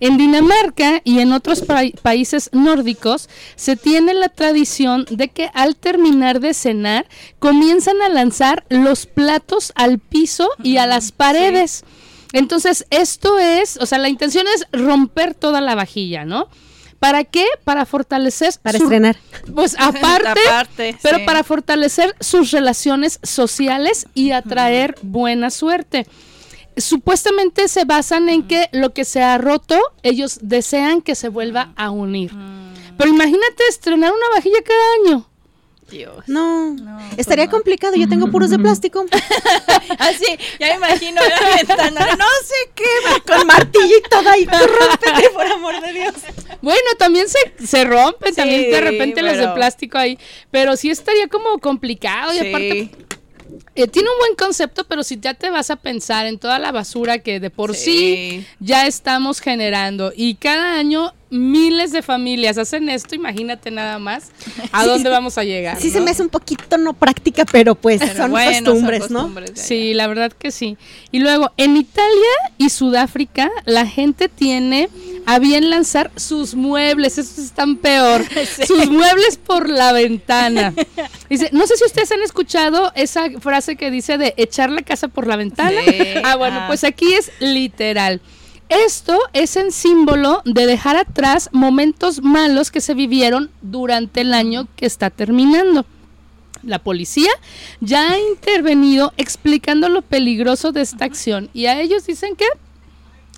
[0.01, 5.77] en Dinamarca y en otros pa- países nórdicos se tiene la tradición de que al
[5.77, 7.07] terminar de cenar
[7.39, 11.85] comienzan a lanzar los platos al piso y a las paredes.
[12.33, 16.49] Entonces, esto es, o sea, la intención es romper toda la vajilla, ¿no?
[16.99, 17.45] ¿Para qué?
[17.65, 19.17] Para fortalecer Para su- estrenar.
[19.55, 21.25] Pues aparte, Aparte, pero sí.
[21.25, 26.07] para fortalecer sus relaciones sociales y atraer buena suerte.
[26.77, 31.73] Supuestamente se basan en que lo que se ha roto, ellos desean que se vuelva
[31.77, 32.33] a unir.
[32.97, 35.29] Pero imagínate estrenar una vajilla cada año.
[35.93, 36.25] Dios.
[36.27, 37.51] No, pues estaría no.
[37.53, 37.95] complicado.
[37.97, 39.05] Yo tengo puros de plástico.
[39.99, 40.27] Así,
[40.59, 42.17] ya me imagino la ventana.
[42.17, 42.85] No sé qué.
[43.33, 44.45] Con martillo y todo ahí.
[44.47, 46.15] Rómpete, por amor de Dios.
[46.61, 50.19] Bueno, también se, se rompen, también de repente las de plástico ahí.
[50.51, 52.91] Pero sí estaría como complicado y aparte Sí.
[53.75, 56.73] Eh, tiene un buen concepto, pero si ya te vas a pensar en toda la
[56.73, 58.47] basura que de por sí, Sí.
[58.61, 64.31] ya estamos generando y cada año miles de familias hacen esto, imagínate nada más
[64.71, 65.81] a dónde vamos a llegar.
[65.81, 66.05] Sí se ¿no?
[66.05, 69.21] me hace un poquito no práctica, pero pues Pero son bueno, son costumbres, ¿no?
[69.21, 69.63] costumbres allá.
[69.63, 70.77] Sí, la verdad que sí.
[71.11, 74.91] Y luego, en Italia y Sudáfrica, la gente tiene
[75.25, 78.25] a bien lanzar sus muebles, esos están peor,
[78.67, 80.75] sus muebles por la ventana.
[81.31, 85.09] Dice, no sé si ustedes han escuchado esa frase que dice de echar la casa
[85.09, 85.81] por la ventana.
[85.87, 86.65] Sí, ah, bueno, ah.
[86.67, 88.21] pues aquí es literal.
[88.73, 94.67] Esto es en símbolo de dejar atrás momentos malos que se vivieron durante el año
[94.77, 95.85] que está terminando.
[96.63, 97.31] La policía
[97.81, 102.47] ya ha intervenido explicando lo peligroso de esta acción y a ellos dicen que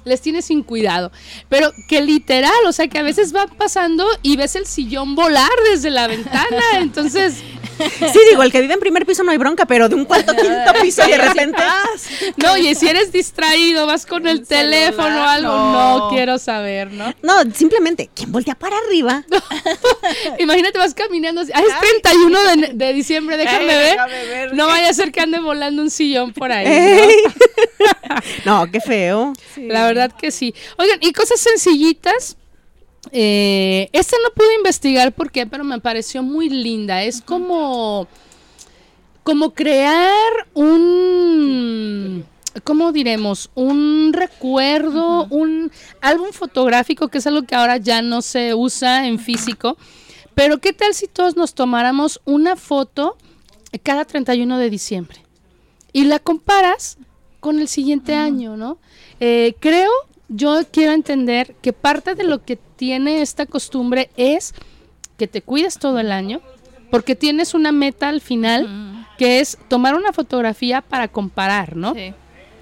[0.04, 1.10] les tiene sin cuidado,
[1.48, 5.50] pero que literal, o sea que a veces va pasando y ves el sillón volar
[5.70, 7.42] desde la ventana, entonces
[7.78, 10.34] Sí, digo, el que vive en primer piso no hay bronca, pero de un cuarto
[10.34, 11.62] quinto piso y de repente.
[12.36, 15.98] no, y si eres distraído, vas con el, El teléfono o algo, no.
[15.98, 17.12] no quiero saber, ¿no?
[17.22, 19.24] No, simplemente, ¿quién voltea para arriba?
[20.38, 23.92] Imagínate, vas caminando así, ah, es 31 de, de diciembre, déjame ver.
[23.92, 24.54] déjame ver.
[24.54, 26.66] No vaya a ser que ande volando un sillón por ahí.
[26.66, 26.72] ¿no?
[26.72, 27.16] Ey.
[28.44, 29.32] No, qué feo.
[29.56, 30.54] La verdad que sí.
[30.78, 32.36] Oigan, y cosas sencillitas.
[33.12, 37.02] Eh, esta no pude investigar por qué, pero me pareció muy linda.
[37.02, 38.08] Es como,
[39.22, 42.24] como crear un,
[42.62, 43.50] ¿cómo diremos?
[43.54, 45.70] Un recuerdo, un
[46.00, 49.76] álbum fotográfico, que es algo que ahora ya no se usa en físico.
[50.34, 53.16] Pero ¿qué tal si todos nos tomáramos una foto
[53.82, 55.24] cada 31 de diciembre?
[55.92, 56.98] Y la comparas
[57.44, 58.78] con el siguiente año, ¿no?
[59.20, 59.90] Eh, creo,
[60.30, 64.54] yo quiero entender que parte de lo que tiene esta costumbre es
[65.18, 66.40] que te cuides todo el año,
[66.90, 71.92] porque tienes una meta al final, que es tomar una fotografía para comparar, ¿no?
[71.92, 72.14] Sí.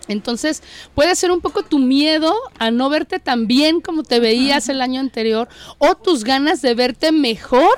[0.09, 0.64] Entonces,
[0.97, 4.80] puede ser un poco tu miedo a no verte tan bien como te veías el
[4.80, 7.70] año anterior o tus ganas de verte mejor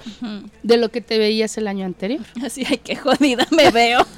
[0.63, 2.25] de lo que te veías el año anterior.
[2.43, 4.07] Así, ay, qué jodida me veo.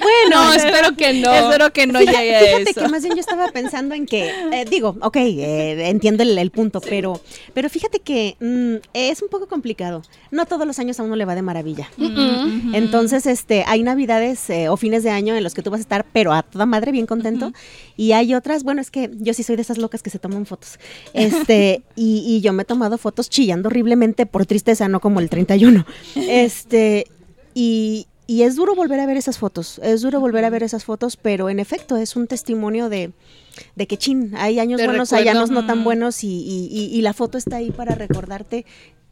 [0.00, 1.32] Bueno, espero que no.
[1.32, 2.80] Espero que no Fíjate- llegue a Fíjate eso.
[2.82, 6.50] que más bien yo estaba pensando en que, eh, digo, ok, eh, entiendo el, el
[6.50, 7.20] punto, pero,
[7.52, 10.02] pero fíjate que mm, es un poco complicado.
[10.30, 11.88] No todos los años a uno le va de maravilla.
[11.96, 12.74] Mm-mm.
[12.74, 15.82] Entonces, este, hay navidades eh, o fines de año en los que tú vas a
[15.82, 17.52] estar, pero a toda madre bien contento.
[17.96, 20.46] Y hay otras, bueno, es que yo sí soy de esas locas que se toman
[20.46, 20.78] fotos.
[21.12, 25.28] Este, y, y yo me he tomado fotos chillando horriblemente por tristeza, no como el
[25.30, 25.86] 31.
[26.16, 27.06] Este,
[27.54, 30.84] y, y es duro volver a ver esas fotos, es duro volver a ver esas
[30.84, 33.12] fotos, pero en efecto es un testimonio de,
[33.76, 37.02] de que chin, hay años buenos, hay años no tan buenos y, y- y- y
[37.02, 38.64] la foto está ahí para recordarte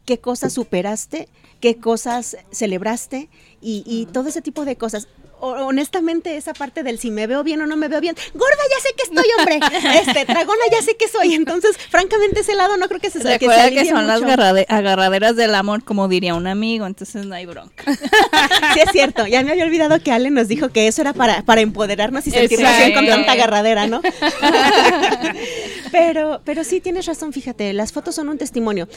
[0.05, 1.27] qué cosas superaste,
[1.59, 3.29] qué cosas celebraste
[3.61, 5.07] y, y todo ese tipo de cosas.
[5.45, 8.81] Honestamente, esa parte del si me veo bien o no me veo bien, gorda ya
[8.81, 9.59] sé que estoy, hombre,
[9.99, 13.23] este, dragona ya sé que soy, entonces, francamente, ese lado no creo que se que
[13.25, 17.25] se Recuerda que, alivie son las agarrade- agarraderas del amor, como diría un amigo, entonces
[17.25, 17.83] no hay bronca.
[18.73, 19.27] Sí, es cierto.
[19.27, 22.31] Ya me había olvidado que Ale nos dijo que eso era para, para empoderarnos y
[22.31, 24.01] sentirnos bien con tanta agarradera, ¿no?
[25.93, 28.87] pero, pero sí, tienes razón, fíjate, las fotos son un testimonio.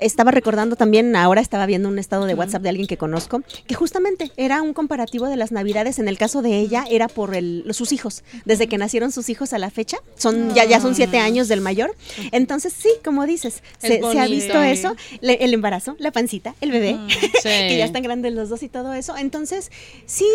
[0.00, 3.76] Estaba recordando también, ahora estaba viendo un estado de WhatsApp de alguien que conozco, que
[3.76, 6.00] justamente era un comparativo de las navidades.
[6.00, 8.24] En el caso de ella, era por el- los- sus hijos.
[8.44, 11.60] Desde que nacieron sus hijos a la fecha, son ya, ya son siete años del
[11.60, 11.94] mayor.
[12.32, 16.56] Entonces, sí, como dices, Es se, se ha visto eso, le- el embarazo, la pancita,
[16.60, 17.18] el bebé, Sí.
[17.44, 19.16] que ya están grandes los dos y todo eso.
[19.16, 19.70] Entonces,
[20.06, 20.26] sí,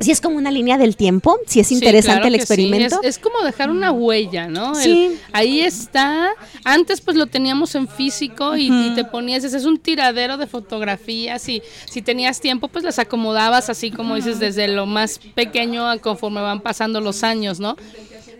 [0.00, 2.52] sí es como una línea del tiempo, sí es Sí, interesante claro el que sí.
[2.52, 3.00] experimento.
[3.02, 4.72] Es, es como dejar una huella, ¿no?
[4.78, 5.18] El- Sí.
[5.32, 6.30] ahí está.
[6.64, 10.46] Antes pues lo teníamos en físico y, y te ponías, ese es un tiradero de
[10.46, 15.88] fotografías y si tenías tiempo pues las acomodabas así como dices desde lo más pequeño
[15.88, 17.76] a conforme van pasando los años, ¿no?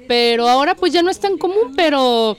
[0.08, 2.36] Pero ahora pues ya no es tan común, pero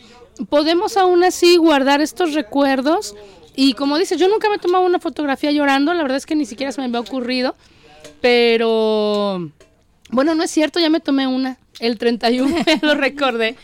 [0.49, 3.16] podemos aún así guardar estos recuerdos
[3.55, 6.36] y como dices, yo nunca me he tomado una fotografía llorando, la verdad es que
[6.36, 7.55] ni siquiera se me había ocurrido,
[8.26, 9.51] pero
[10.09, 13.55] bueno, no es cierto, ya me tomé una, el 31, ya lo recordé.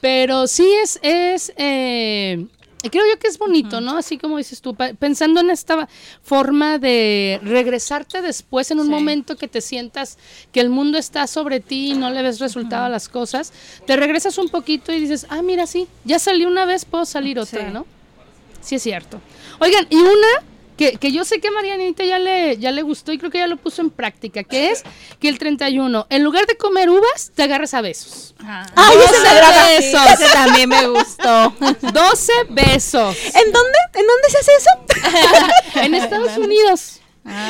[0.00, 2.46] Pero sí es, es eh,
[2.90, 3.98] creo yo que es bonito, ¿no?
[3.98, 5.86] Así como dices tú, pensando en esta
[6.22, 8.90] forma de regresarte después en un Sí.
[8.92, 10.16] momento que te sientas
[10.50, 13.52] que el mundo está sobre ti y no le ves resultado a las cosas,
[13.86, 17.38] te regresas un poquito y dices, ah, mira, sí, ya salí una vez, puedo salir
[17.38, 17.70] otra, Sí.
[17.70, 17.84] ¿no?
[18.62, 19.20] Sí es cierto.
[19.60, 20.42] Oigan, y una
[20.76, 23.38] que, que yo sé que a Marianita ya le, ya le gustó y creo que
[23.38, 24.82] ya lo puso en práctica, que es
[25.20, 28.34] que el 31, en lugar de comer uvas, te agarras a besos.
[28.38, 30.00] ¡Ay, ese me besos.
[30.12, 31.54] Ese también me gustó.
[31.92, 33.16] 12 besos.
[33.34, 33.78] ¿En dónde?
[33.94, 34.70] ¿En dónde se hace eso?
[35.82, 37.00] En Estados Unidos.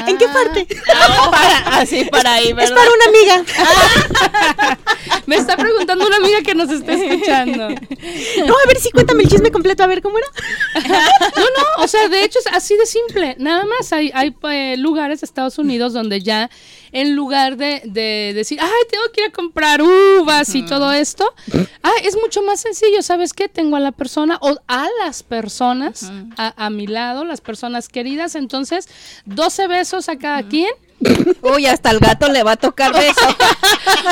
[0.06, 0.66] ¿En qué parte?
[0.94, 2.76] Ah, para- así para ahí, Es ¿verdad?
[2.76, 4.78] para una amiga.
[5.26, 7.68] Me está preguntando una amiga que nos está escuchando.
[7.68, 10.26] No, a ver si cuéntame el chisme completo, a ver cómo era.
[11.36, 13.36] No, no, o sea, de hecho es así de simple.
[13.38, 16.50] Nada más hay, hay eh, lugares de Estados Unidos donde ya
[16.92, 21.34] en lugar de, de decir, ay, tengo que ir a comprar uvas y todo esto,
[21.82, 23.02] ah, es mucho más sencillo.
[23.02, 23.48] ¿Sabes qué?
[23.48, 28.34] Tengo a la persona o a las personas a, a mi lado, las personas queridas.
[28.34, 28.88] Entonces,
[29.26, 30.70] 12 besos a cada quien.
[31.42, 33.20] Uy, hasta el gato le va a tocar beso.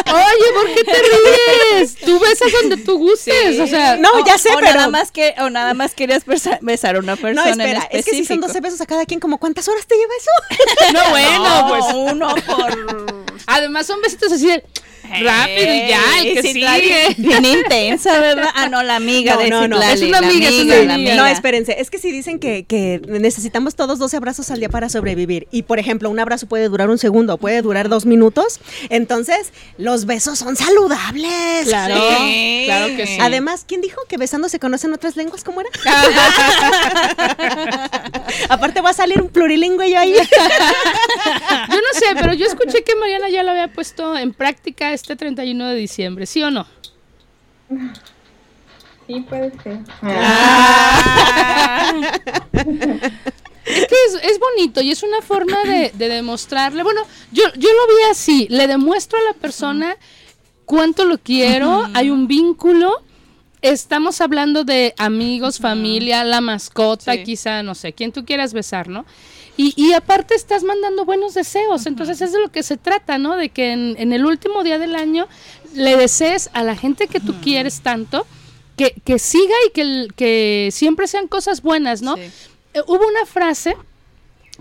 [0.07, 1.97] Oye, ¿por qué te ríes?
[1.97, 3.59] Tú besas donde tú gustes.
[3.61, 4.74] O sea, No, ya sé, o pero.
[4.74, 7.89] Nada más que, o nada más querías besa- besar a una no, persona en espera,
[7.91, 8.47] es que si son específico.
[8.49, 10.93] 12 besos a cada quien, ¿como cuántas horas te lleva eso?
[10.93, 11.85] no, bueno, No, pues.
[11.95, 13.24] uno por...
[13.47, 14.64] Además son besitos así de
[15.11, 17.14] rápido y ya, el que Sí, sigue.
[17.18, 18.48] Bien intensa, ¿verdad?
[18.55, 19.82] Ah, no, la amiga No, de no, no.
[19.82, 21.14] Es una la amiga, es una amiga.
[21.16, 24.88] No, espérense, es que si dicen que, que necesitamos todos 12 abrazos al día para
[24.88, 29.52] sobrevivir y por ejemplo un abrazo puede durar un segundo, puede durar dos minutos, entonces
[29.78, 31.64] los besos son saludables.
[31.66, 32.62] Claro, Sí.
[32.66, 33.18] claro que sí.
[33.20, 35.44] Además, ¿quién dijo que besando se conocen otras lenguas?
[35.44, 35.70] ¿Cómo era?
[38.48, 40.14] Aparte va a salir un plurilingüe yo ahí.
[40.14, 45.16] Yo no sé, pero yo escuché que Mariana ya lo había puesto en práctica este
[45.16, 46.66] 31 de diciembre, ¿sí o no?
[49.07, 49.78] Sí, puede ser.
[53.66, 56.82] Es que es, es bonito y es una forma de, de demostrarle.
[56.82, 57.01] Bueno,
[57.32, 58.47] yo, yo lo vi así.
[58.51, 59.97] Le demuestro a la persona
[60.66, 61.88] cuánto lo quiero.
[61.95, 63.03] Hay un vínculo.
[63.62, 67.22] Estamos hablando de amigos, familia, la mascota, Sí.
[67.24, 69.07] quizá, no sé, quien tú quieras besar, ¿no?
[69.57, 71.86] Y, y aparte estás mandando buenos deseos.
[71.86, 73.36] Entonces es de lo que se trata, ¿no?
[73.36, 75.28] De que en, en el último día del año
[75.74, 78.26] le desees a la gente que tú quieres tanto.
[78.76, 82.16] Que, que siga y que, que siempre sean cosas buenas, ¿no?
[82.16, 82.22] Sí.
[82.74, 83.76] Eh, hubo una frase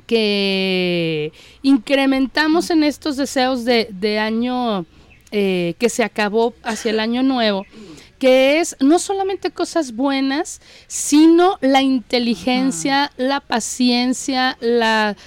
[0.05, 1.31] que
[1.63, 4.85] incrementamos en estos deseos de, de año
[5.31, 7.65] eh, que se acabó hacia el año nuevo,
[8.23, 15.17] que es no solamente cosas buenas, sino la inteligencia, la paciencia, la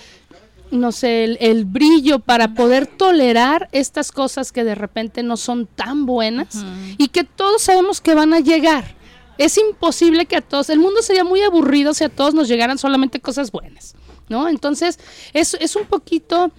[0.70, 5.66] no sé, el, el brillo para poder tolerar estas cosas que de repente no son
[5.66, 6.64] tan buenas
[6.96, 8.96] y que todos sabemos que van a llegar.
[9.36, 12.78] Es imposible que a todos, el mundo sería muy aburrido si a todos nos llegaran
[12.78, 13.94] solamente cosas buenas,
[14.30, 14.48] ¿no?
[14.48, 14.98] Entonces,
[15.34, 16.50] es, es un poquito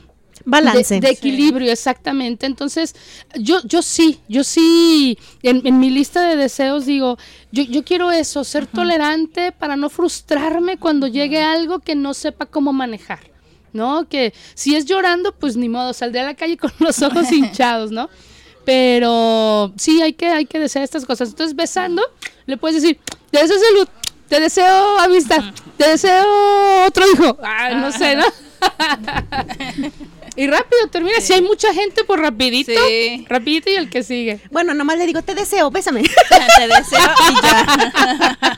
[0.45, 0.95] Balance.
[0.95, 2.45] de, de equilibrio, exactamente.
[2.45, 2.95] Entonces,
[3.35, 7.17] yo, yo sí, yo sí, en, en mi lista de deseos digo,
[7.51, 12.45] yo, yo quiero eso, ser tolerante para no frustrarme cuando llegue algo que no sepa
[12.45, 13.19] cómo manejar,
[13.73, 14.07] ¿no?
[14.07, 17.91] Que si es llorando, pues ni modo, saldré a la calle con los ojos hinchados,
[17.91, 18.09] ¿no?
[18.65, 21.29] Pero sí, hay que, hay que desear estas cosas.
[21.29, 22.01] Entonces, besando,
[22.45, 22.99] le puedes decir,
[23.31, 23.87] te deseo salud,
[24.27, 25.41] te deseo amistad,
[25.77, 27.37] te deseo otro hijo.
[27.41, 28.25] Ah, no sé, ¿no?
[30.37, 31.19] y rápido termina.
[31.19, 32.71] Si hay mucha gente, pues rapidito.
[32.71, 33.25] Sí.
[33.27, 34.39] Rapidito y el que sigue.
[34.51, 36.03] Bueno, nomás le digo, te deseo, bésame.
[36.57, 38.57] Te deseo y ya.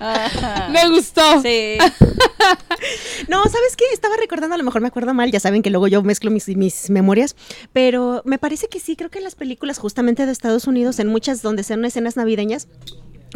[0.70, 1.42] Me gustó.
[1.42, 1.76] Sí.
[3.28, 3.84] No, ¿sabes qué?
[3.92, 6.48] Estaba recordando, a lo mejor me acuerdo mal, ya saben que luego yo mezclo mis,
[6.48, 7.36] mis memorias,
[7.72, 11.08] pero me parece que sí, creo que en las películas justamente de Estados Unidos, en
[11.08, 12.66] muchas donde sean escenas navideñas,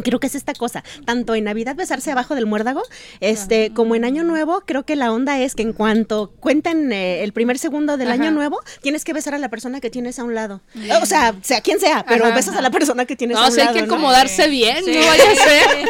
[0.03, 2.81] Creo que es esta cosa, tanto en Navidad besarse abajo del muérdago,
[3.21, 7.23] este, como en Año Nuevo, creo que la onda es que en cuanto cuenten eh,
[7.23, 8.21] el primer segundo del Ajá.
[8.21, 10.61] Año Nuevo, tienes que besar a la persona que tienes a un lado.
[11.01, 12.35] O sea, sea quien sea, pero Ajá.
[12.35, 13.75] besas a la persona que tienes a No, un sí hay lado.
[13.77, 13.93] que ¿no?
[13.93, 14.91] acomodarse bien, Sí.
[14.99, 15.89] no vaya a ser.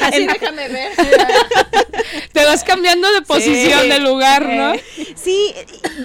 [0.00, 0.92] Así déjame ver.
[2.32, 3.88] Te vas cambiando de posición, Sí.
[3.88, 4.72] de lugar, ¿no?
[5.14, 5.54] Sí,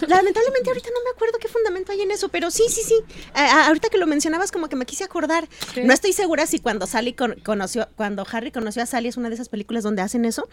[0.08, 2.96] lamentablemente ahorita no me acuerdo qué fundamento hay en eso, pero sí, sí, sí.
[3.34, 5.48] A- a- ahorita que lo mencionabas, como que me quise acordar.
[5.74, 5.82] Sí.
[5.84, 9.30] No estoy segura si cuando Sally con- conoció, cuando Harry conoció a Sally es una
[9.30, 10.48] de esas películas donde hacen eso.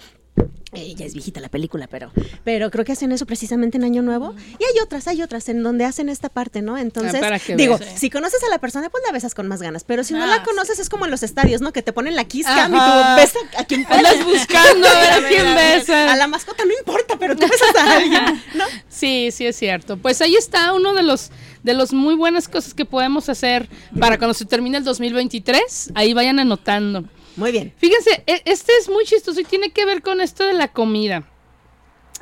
[0.76, 2.10] Eh, ya es viejita la película, pero,
[2.42, 4.34] pero creo que hacen eso precisamente en Año Nuevo.
[4.58, 6.76] Y hay otras, hay otras en donde hacen esta parte, ¿no?
[6.76, 9.84] Entonces, Ah, digo, si conoces a la persona, pues la besas con más ganas.
[9.84, 10.42] Pero si no Ah, la sí.
[10.44, 11.72] conoces, es como en los estadios, ¿no?
[11.72, 15.12] Que te ponen la kiss cam y tú besas a quien Andas buscando a ver
[15.12, 16.18] a quién A besas.
[16.18, 18.64] la mascota no importa, pero tú besas a alguien, ¿no?
[18.88, 19.96] Sí, sí es cierto.
[19.96, 21.30] Pues ahí está uno de los
[21.64, 25.90] de los muy buenas cosas que podemos hacer para cuando se termine el 2023.
[25.96, 27.04] Ahí vayan anotando.
[27.36, 27.72] Muy bien.
[27.76, 31.26] Fíjense, e- este es muy chistoso y tiene que ver con esto de la comida.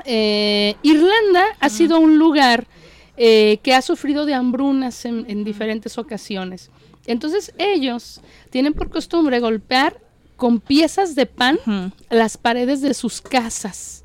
[0.07, 2.67] Eh, Irlanda ha sido un lugar
[3.19, 6.71] eh, que ha sufrido de hambrunas en, en diferentes ocasiones.
[7.07, 8.21] Entonces ellos
[8.51, 10.01] tienen por costumbre golpear
[10.37, 11.59] con piezas de pan
[12.11, 14.05] las paredes de sus casas.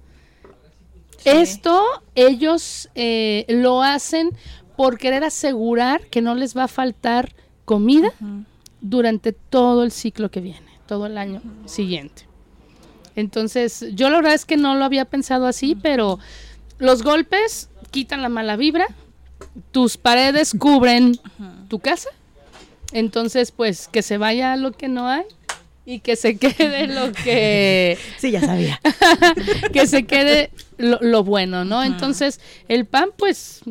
[1.25, 1.83] Esto
[2.15, 4.31] ellos eh, lo hacen
[4.77, 7.33] por querer asegurar que no les va a faltar
[7.65, 8.13] comida
[8.79, 12.27] durante todo el ciclo que viene, todo el año siguiente.
[13.15, 16.19] Entonces, yo la verdad es que no lo había pensado así, pero
[16.77, 18.85] los golpes quitan la mala vibra,
[19.71, 21.19] tus paredes cubren
[21.67, 22.09] tu casa,
[22.91, 25.25] entonces pues que se vaya lo que no hay
[25.85, 28.79] y que se quede lo que Sí, ya sabía.
[29.73, 31.83] que se quede lo, lo bueno, ¿no?
[31.83, 33.61] Entonces, el pan, pues,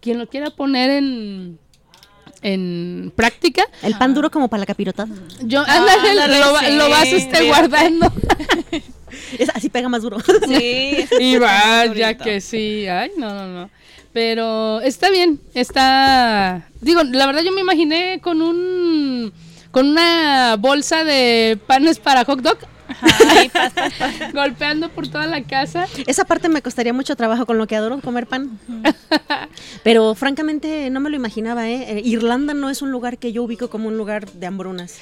[0.00, 1.58] quien lo quiera poner en,
[2.42, 5.14] en práctica, El pan duro como para la capirotada.
[5.42, 8.12] yo, ándale, ándale, lo, va- sí, lo vas este, guardando.
[9.38, 10.18] Es, así pega más duro.
[10.46, 10.96] Sí.
[11.20, 13.70] y vaya que sí, ay, no, no, no.
[14.12, 16.68] Pero está bien, está...
[16.80, 19.32] Digo, la verdad yo me imaginé con un...
[19.70, 22.58] Con una bolsa de panes para hot dog,
[24.32, 25.86] Golpeando por toda la casa.
[26.06, 28.58] Esa parte me costaría mucho trabajo con lo que adoro comer pan.
[29.82, 31.98] Pero francamente no me lo imaginaba, ¿eh?
[31.98, 34.98] Eh, Irlanda no es un lugar que yo ubico como un lugar de hambrunas.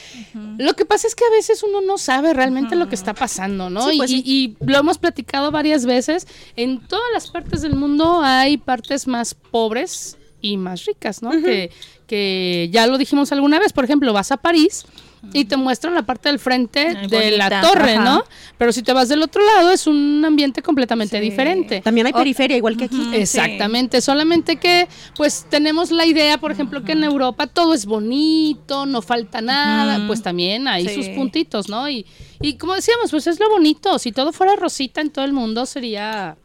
[0.59, 3.71] Lo que pasa es que a veces uno no sabe realmente lo que está pasando,
[3.71, 3.89] ¿no?
[3.89, 4.57] Sí, pues y, sí.
[4.61, 6.27] y lo hemos platicado varias veces.
[6.57, 11.31] En todas las partes del mundo hay partes más pobres y más ricas, ¿no?
[11.31, 11.71] que,
[12.07, 14.85] que ya lo dijimos alguna vez, por ejemplo, vas a París
[15.33, 18.05] y te muestran la parte del frente Ay, de la torre, ajá.
[18.05, 18.23] ¿no?
[18.59, 21.25] Pero si te vas del otro lado es un ambiente completamente Sí.
[21.25, 21.81] diferente.
[21.81, 23.01] También hay periferia, igual que aquí.
[23.13, 28.87] Exactamente, solamente que pues tenemos la idea, por ejemplo, que en Europa todo es bonito,
[28.87, 30.95] no falta nada, pues también hay Sí.
[30.95, 31.89] sus puntitos, ¿no?
[31.89, 32.07] Y,
[32.41, 35.67] y como decíamos, pues es lo bonito, si todo fuera rosita en todo el mundo
[35.67, 36.37] sería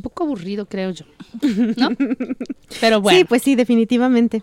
[0.00, 1.04] un poco aburrido, creo yo,
[1.76, 1.90] ¿no?
[2.80, 4.42] Pero bueno, Sí, pues sí, definitivamente.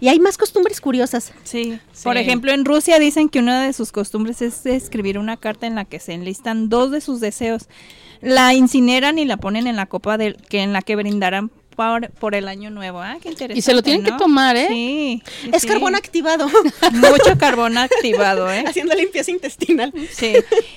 [0.00, 1.32] Y hay más costumbres curiosas.
[1.42, 1.78] Sí.
[1.92, 2.04] Sí.
[2.04, 5.74] Por ejemplo, en Rusia dicen que una de sus costumbres es escribir una carta en
[5.74, 7.68] la que se enlistan dos de sus deseos.
[8.20, 12.10] La incineran y la ponen en la copa del que en la que brindarán por,
[12.10, 13.00] por el año nuevo.
[13.00, 13.56] Ah, qué interesante.
[13.56, 14.66] Y se lo tienen que tomar, ¿eh?
[14.68, 15.22] Sí.
[15.42, 15.68] sí, Es sí.
[15.68, 16.48] carbón activado,
[16.92, 18.64] Mucho carbón activado, ¿eh?
[18.66, 19.92] haciendo limpieza intestinal.
[20.10, 20.32] Sí.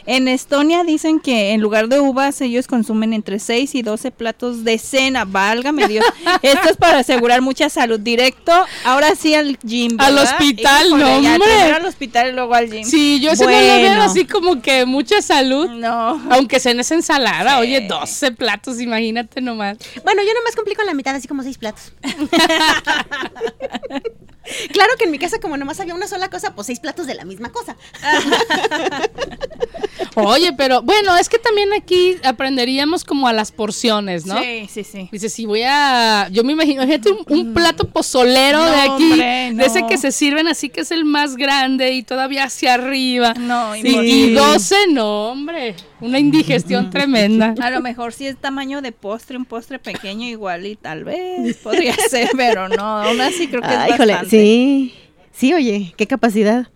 [0.06, 4.64] En Estonia dicen que en lugar de uvas ellos consumen entre 6 y 12 platos
[4.64, 5.26] de cena.
[5.26, 6.06] Válgame Dios.
[6.44, 8.00] Esto es para asegurar mucha salud.
[8.00, 8.54] Directo,
[8.86, 9.98] ahora sí al gym.
[10.00, 11.52] Al hospital, Híjole, no, ya, hombre.
[11.74, 12.84] Al hospital y luego al gym.
[12.84, 14.04] sí, yo eso no lo veo Bueno.
[14.04, 15.68] así como que mucha salud.
[15.68, 16.22] No.
[16.30, 17.62] Aunque cenes ensalada, Sí.
[17.62, 19.80] oye, 12 platos, imagínate nomás.
[20.04, 21.94] Bueno, yo nomás cumplí con la mitad, así como seis platos.
[24.74, 27.16] claro que en mi casa, como nomás había una sola cosa, pues seis platos de
[27.16, 27.78] la misma cosa.
[30.16, 34.42] Oye, pero bueno, es que también aquí aprenderíamos como a las porciones, ¿no?
[34.42, 35.08] Sí, sí, sí.
[35.12, 36.28] Dice, si voy a.
[36.32, 39.98] Yo me imagino, imagínate un, un plato pozolero No, de aquí, hombre, de ese que
[39.98, 43.34] se sirven así que es el más grande y todavía hacia arriba.
[43.36, 45.76] No, Y, y 12, no, hombre.
[46.02, 47.54] Una indigestión tremenda.
[47.62, 51.58] A lo mejor si es tamaño de postre, un postre pequeño igual y tal vez
[51.58, 54.38] podría ser, pero no, aún así creo que Ah, es híjole, bastante.
[54.38, 54.94] sí.
[55.34, 56.68] Sí, oye, qué capacidad.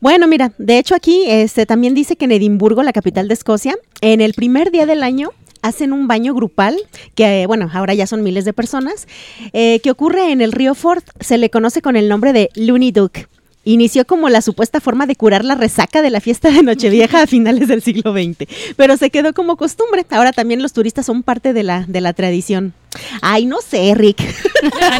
[0.00, 3.74] Bueno, mira, de hecho aquí este, también dice que en Edimburgo, la capital de Escocia,
[4.02, 5.30] en el primer día del año
[5.62, 6.76] hacen un baño grupal,
[7.14, 9.08] que eh, bueno, ahora ya son miles de personas,
[9.52, 12.92] eh, que ocurre en el río Forth, se le conoce con el nombre de Looney
[12.92, 13.18] Duck.
[13.64, 17.26] Inició como la supuesta forma de curar la resaca de la fiesta de Nochevieja a
[17.26, 20.04] finales del siglo XX, pero se quedó como costumbre.
[20.10, 22.74] Ahora también los turistas son parte de la, de la tradición.
[23.20, 24.22] Ay, no sé, Rick.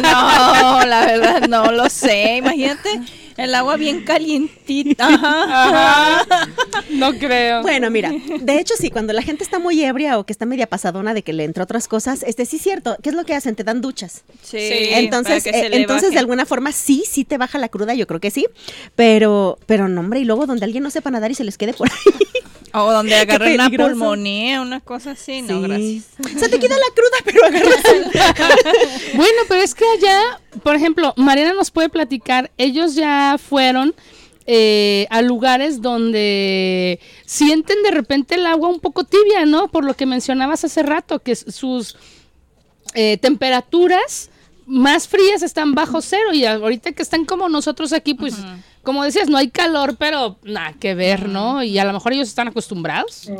[0.01, 2.37] No, la verdad no lo sé.
[2.37, 3.01] Imagínate
[3.37, 5.07] el agua bien calientita.
[5.07, 6.25] Ajá.
[6.89, 7.61] No creo.
[7.61, 10.67] Bueno, mira, de hecho sí, cuando la gente está muy ebria o que está media
[10.67, 13.35] pasadona de que le entra otras cosas, este sí es cierto, ¿qué es lo que
[13.35, 13.55] hacen?
[13.55, 14.23] Te dan duchas.
[14.41, 17.59] Sí, entonces, para que se eh, le entonces de alguna forma sí, sí te baja
[17.59, 18.47] la cruda, yo creo que sí,
[18.95, 21.73] pero, pero no, hombre, y luego donde alguien no sepa nadar y se les quede
[21.73, 22.36] por ahí.
[22.73, 25.41] O donde agarren una pulmonía, una cosa así.
[25.41, 25.67] No, Sí.
[25.67, 26.39] gracias.
[26.39, 27.83] Se te quita la cruda, pero agarras
[29.15, 33.95] Bueno, pero es que allá, por ejemplo, Mariana nos puede platicar, ellos ya fueron
[34.45, 39.67] eh, a lugares donde sienten de repente el agua un poco tibia, ¿no?
[39.69, 41.97] Por lo que mencionabas hace rato, que sus
[42.93, 44.29] eh, temperaturas
[44.67, 48.37] más frías están bajo cero y ahorita que están como nosotros aquí, pues,
[48.83, 51.63] como decías, no hay calor, pero nada que ver, ¿no?
[51.63, 53.11] Y a lo mejor ellos están acostumbrados.
[53.11, 53.33] Sí.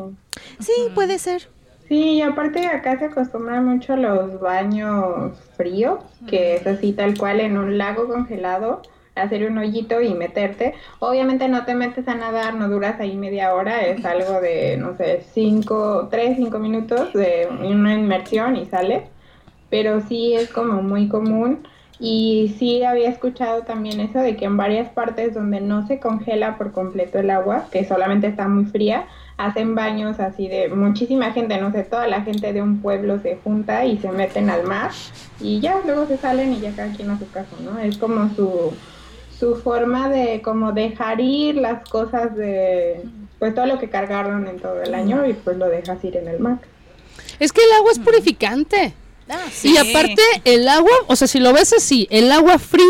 [0.59, 1.49] Sí, puede ser.
[1.87, 7.39] Sí, y aparte acá se acostumbran mucho los baños fríos, que es así tal cual
[7.39, 8.81] en un lago congelado,
[9.15, 10.73] hacer un hoyito y meterte.
[10.99, 14.97] Obviamente no te metes a nadar, no duras ahí media hora, es algo de, no
[14.97, 19.03] sé, cinco, tres, cinco minutos de una inmersión y sales.
[19.69, 21.67] Pero sí es como muy común.
[21.99, 26.57] Y sí había escuchado también eso de que en varias partes donde no se congela
[26.57, 29.07] por completo el agua, que solamente está muy fría,
[29.37, 33.37] hacen baños así de muchísima gente, no sé, toda la gente de un pueblo se
[33.43, 34.91] junta y se meten al mar
[35.39, 37.79] y ya luego se salen y ya cada quien a su casa, ¿no?
[37.79, 38.73] Es como su,
[39.39, 43.01] su forma de como dejar ir las cosas de
[43.37, 46.27] pues todo lo que cargaron en todo el año y pues lo dejas ir en
[46.27, 46.57] el mar.
[47.39, 48.93] Es que el agua es purificante.
[49.63, 52.85] Y aparte, el agua, o sea, si lo ves así, el agua fría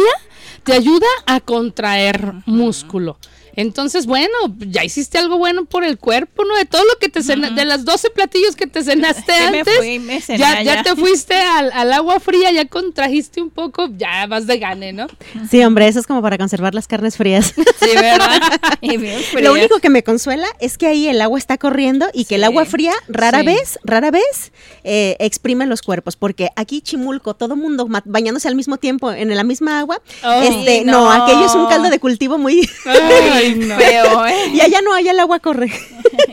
[0.64, 3.18] te ayuda a contraer músculo.
[3.58, 6.56] Entonces, bueno, ya hiciste algo bueno por el cuerpo, ¿no?
[6.56, 9.58] De todo lo que te cena- de las 12 platillos que te cenaste Sí, me
[9.60, 13.50] antes, fui, me cené ya, ya te fuiste al, al agua fría, ya contrajiste un
[13.50, 15.08] poco, ya vas de gane, ¿no?
[15.50, 17.54] Sí, hombre, eso es como para conservar las carnes frías.
[17.80, 18.42] Sí, ¿verdad?
[18.82, 19.44] Y bien fría.
[19.44, 22.44] Lo único que me consuela es que ahí el agua está corriendo y que el
[22.44, 23.46] agua fría rara sí.
[23.46, 24.52] vez, rara vez
[24.84, 29.34] eh, exprime los cuerpos, porque aquí Chimulco, todo mundo ma- bañándose al mismo tiempo en
[29.36, 30.42] la misma agua, Oh.
[30.42, 31.12] este, no.
[31.12, 32.70] aquello es un caldo de cultivo muy...
[32.86, 33.76] Ay, no.
[33.78, 34.52] Feo, ¿eh?
[34.54, 35.72] y allá no, allá el agua corre.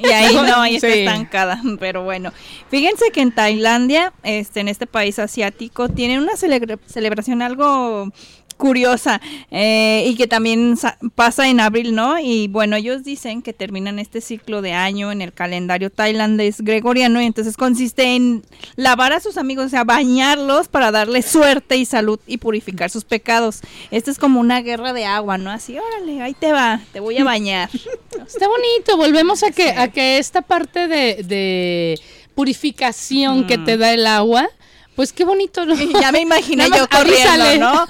[0.03, 1.01] Y ahí no, ahí está Sí.
[1.01, 1.61] estancada.
[1.81, 2.33] Pero bueno,
[2.71, 8.11] fíjense que en Tailandia, este, en este país asiático, tienen una celebración algo
[8.57, 12.19] curiosa eh, y que también sa- pasa en abril, ¿no?
[12.19, 17.21] Y bueno, ellos dicen que terminan este ciclo de año en el calendario tailandés gregoriano
[17.21, 18.43] y entonces consiste en
[18.77, 23.05] lavar a sus amigos, o sea, bañarlos para darles suerte y salud y purificar sus
[23.05, 23.61] pecados.
[23.91, 25.51] Esto es como una guerra de agua, ¿no?
[25.51, 27.69] Así, órale, ahí te va, te voy a bañar.
[28.27, 31.99] Está bonito, volvemos a que, a que esta parte de, de
[32.35, 34.49] purificación que te da el agua,
[34.95, 35.75] pues qué bonito, ¿no?
[36.01, 37.59] ya me imaginé yo corriendo, avísale.
[37.59, 37.87] ¿no?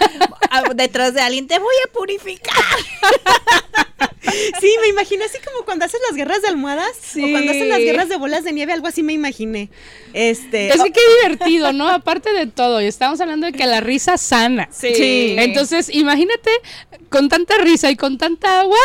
[0.74, 2.54] Detrás de alguien, te voy a purificar.
[4.60, 7.78] Sí, me imaginé así como cuando hacen las guerras de almohadas o cuando hacen las
[7.78, 9.68] guerras de bolas de nieve, algo así me imaginé.
[10.12, 11.88] Este, Es que qué divertido, ¿no?
[11.88, 14.68] Aparte de todo, y estamos hablando de que la risa sana.
[14.72, 15.36] Sí.
[15.38, 16.50] Entonces, imagínate,
[17.10, 18.78] con tanta risa y con tanta agua,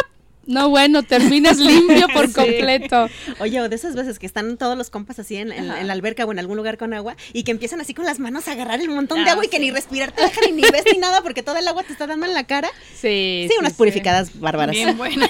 [0.50, 2.34] no bueno, terminas limpio por Sí.
[2.34, 3.08] completo.
[3.39, 5.93] Oye, o de esas veces que están todos los compas así en, en- en la
[5.93, 8.54] alberca o en algún lugar con agua y que empiezan así con las manos a
[8.54, 10.84] agarrar el montón de Ah, agua y que ni respirar te dejan y ni ves
[10.91, 12.70] ni nada porque todo el agua te está dando en la cara.
[12.95, 14.76] Sí, Sí, unas purificadas bárbaras.
[14.76, 15.30] Bien buena.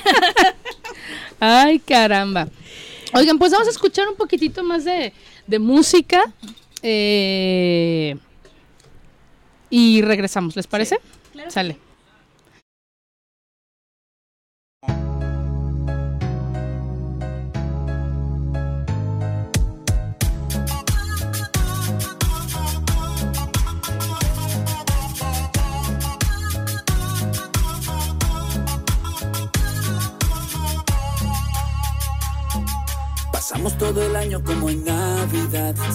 [1.39, 2.47] Ay, caramba.
[3.13, 5.13] Oigan, pues vamos a escuchar un poquitito más de,
[5.47, 6.23] de música.
[6.81, 8.15] eh,
[9.69, 10.99] y regresamos, ¿les parece?
[11.49, 11.77] Sale.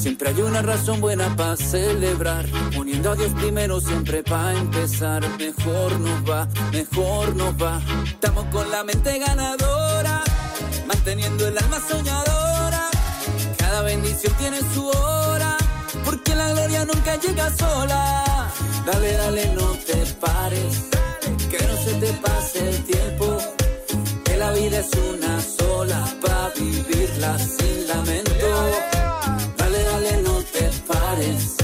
[0.04, 2.44] Siempre hay una razón buena para celebrar.
[2.76, 5.26] Poniendo a Dios primero siempre para empezar.
[5.38, 7.80] Mejor nos va, mejor nos va.
[8.04, 10.22] Estamos con la mente ganadora.
[10.86, 12.90] Manteniendo el alma soñadora.
[13.56, 15.56] Cada bendición tiene su hora.
[16.04, 18.52] Porque la gloria nunca llega sola.
[18.84, 20.80] Dale, dale, no te pares.
[21.50, 23.38] Que no se te pase el tiempo.
[24.22, 28.34] Que la vida es una sola para vivirla sin lamento.
[31.14, 31.63] Dale, dale, no te pares.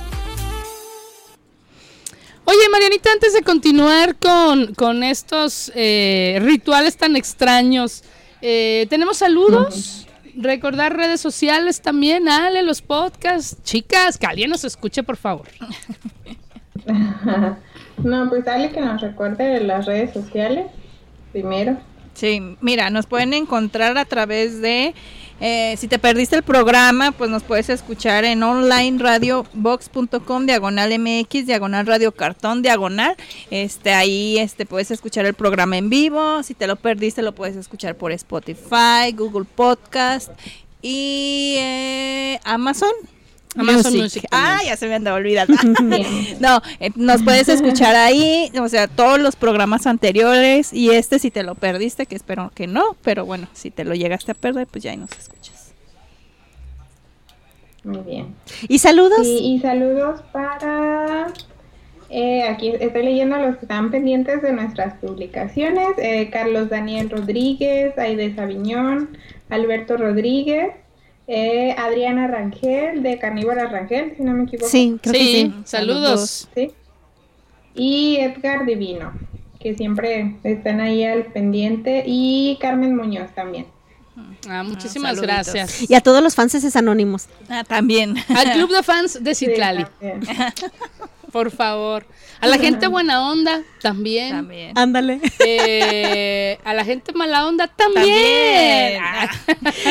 [2.51, 8.03] Oye, Marianita, antes de continuar con, con estos eh, rituales tan extraños,
[8.41, 10.05] eh, tenemos saludos.
[10.35, 13.55] Recordar redes sociales también, Ale, los podcasts.
[13.63, 15.47] Chicas, que alguien nos escuche, por favor.
[18.03, 20.65] No, pues dale que nos recuerde las redes sociales
[21.31, 21.77] primero.
[22.15, 24.95] Sí, mira, nos pueden encontrar a través de,
[25.43, 31.47] eh, si te perdiste el programa, pues nos puedes escuchar en online radiobox.com, diagonal MX,
[31.47, 33.15] diagonal radio cartón, diagonal.
[33.49, 36.43] Este, ahí este, puedes escuchar el programa en vivo.
[36.43, 40.31] Si te lo perdiste, lo puedes escuchar por Spotify, Google Podcast
[40.83, 42.91] y eh, Amazon.
[43.55, 45.53] Amazon Music Ah, ya se me andaba olvidando.
[46.39, 51.31] no, eh, nos puedes escuchar ahí, o sea, todos los programas anteriores y este si
[51.31, 54.67] te lo perdiste, que espero que no, pero bueno, si te lo llegaste a perder,
[54.67, 55.73] pues ya ahí nos escuchas.
[57.83, 58.35] Muy bien.
[58.67, 59.19] ¿Y saludos?
[59.23, 61.33] Sí, y saludos para...
[62.09, 65.87] eh, aquí estoy leyendo a los que están pendientes de nuestras publicaciones.
[65.97, 69.17] eh, Carlos Daniel Rodríguez, Aide Sabiñón,
[69.49, 70.73] Alberto Rodríguez,
[71.33, 74.67] eh, Adriana Rangel, de Carnívora Rangel, si no me equivoco.
[74.69, 75.53] Sí, creo que Sí, sí.
[75.63, 76.49] saludos.
[76.53, 76.71] Sí.
[77.73, 79.13] Y Edgar Divino,
[79.59, 82.03] que siempre están ahí al pendiente.
[82.05, 83.65] Y Carmen Muñoz también.
[84.49, 85.53] Ah, muchísimas saluditos.
[85.53, 85.89] gracias.
[85.89, 87.27] Y a todos los fans es anónimos.
[87.49, 88.15] Ah, también.
[88.27, 90.21] Al club de fans de Citlali, también.
[91.31, 92.05] por favor.
[92.39, 94.31] A la gente buena onda también.
[94.31, 94.77] también.
[94.77, 95.19] Ándale.
[95.39, 98.05] Eh, a la gente mala onda también.
[98.05, 99.01] También.
[99.03, 99.29] Ah,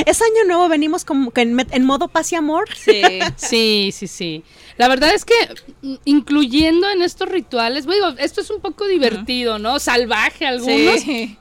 [0.06, 2.68] Es año nuevo, venimos como que en, met- en modo paz y amor.
[2.74, 3.02] Sí.
[3.36, 4.44] Sí, sí, sí.
[4.78, 5.34] La verdad es que
[5.82, 9.78] mm, incluyendo en estos rituales, digo, esto es un poco divertido, ¿no?
[9.78, 11.00] Salvaje algunos.
[11.00, 11.36] Sí.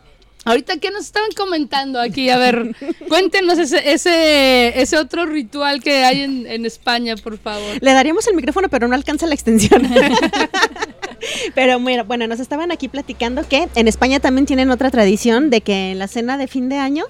[0.50, 2.32] Ahorita, ¿qué nos estaban comentando aquí?
[2.32, 2.76] A ver,
[3.08, 7.78] cuéntenos ese, ese, ese otro ritual que hay en, en España, por favor.
[7.80, 9.88] Le daríamos el micrófono, pero no alcanza la extensión.
[11.54, 15.62] pero mira, bueno, nos estaban aquí platicando que en España también tienen otra tradición de
[15.62, 17.06] que en la cena de fin de año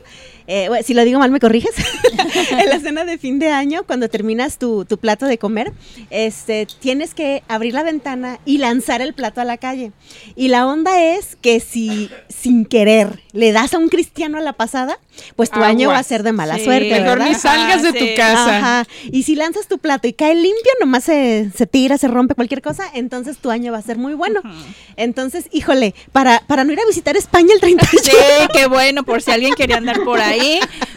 [0.51, 1.71] eh, bueno, si lo digo mal me corriges,
[2.51, 5.71] en la cena de fin de año, cuando terminas tu, tu plato de comer,
[6.09, 9.91] este, tienes que abrir la ventana y lanzar el plato a la calle.
[10.35, 14.53] Y la onda es que si sin querer le das a un cristiano a la
[14.53, 14.99] pasada,
[15.35, 16.63] pues tu año va a ser de mala Sí.
[16.63, 17.27] suerte, Mejor ¿verdad?
[17.29, 17.99] ni salgas de sí.
[17.99, 18.57] tu casa.
[18.57, 18.87] Ajá.
[19.11, 22.61] Y si lanzas tu plato y cae limpio, nomás se, se tira, se rompe cualquier
[22.63, 24.41] cosa, entonces tu año va a ser muy bueno.
[24.97, 28.01] Entonces, híjole, para, para no ir a visitar España el 31.
[28.03, 28.11] Sí,
[28.53, 30.38] qué bueno, por si alguien quería andar por ahí.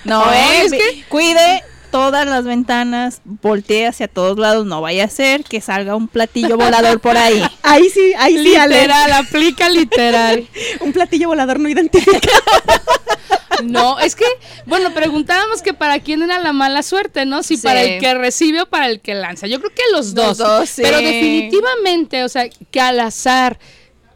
[0.05, 5.09] No, eh, es que- cuide todas las ventanas, voltee hacia todos lados, no vaya a
[5.09, 7.43] ser que salga un platillo volador por ahí.
[7.63, 8.77] Ahí sí, ahí sí, Ale.
[8.81, 10.47] Literal, aplica literal.
[10.81, 12.43] Un platillo volador no identificado.
[13.65, 14.25] No, es que,
[14.67, 17.43] bueno, preguntábamos que para quién era la mala suerte, ¿no?
[17.45, 17.63] Si Sí.
[17.63, 19.47] para el que recibe o para el que lanza.
[19.47, 20.39] Yo creo que los dos.
[20.39, 20.83] Los dos, sí.
[20.83, 23.59] Pero definitivamente, o sea, que al azar,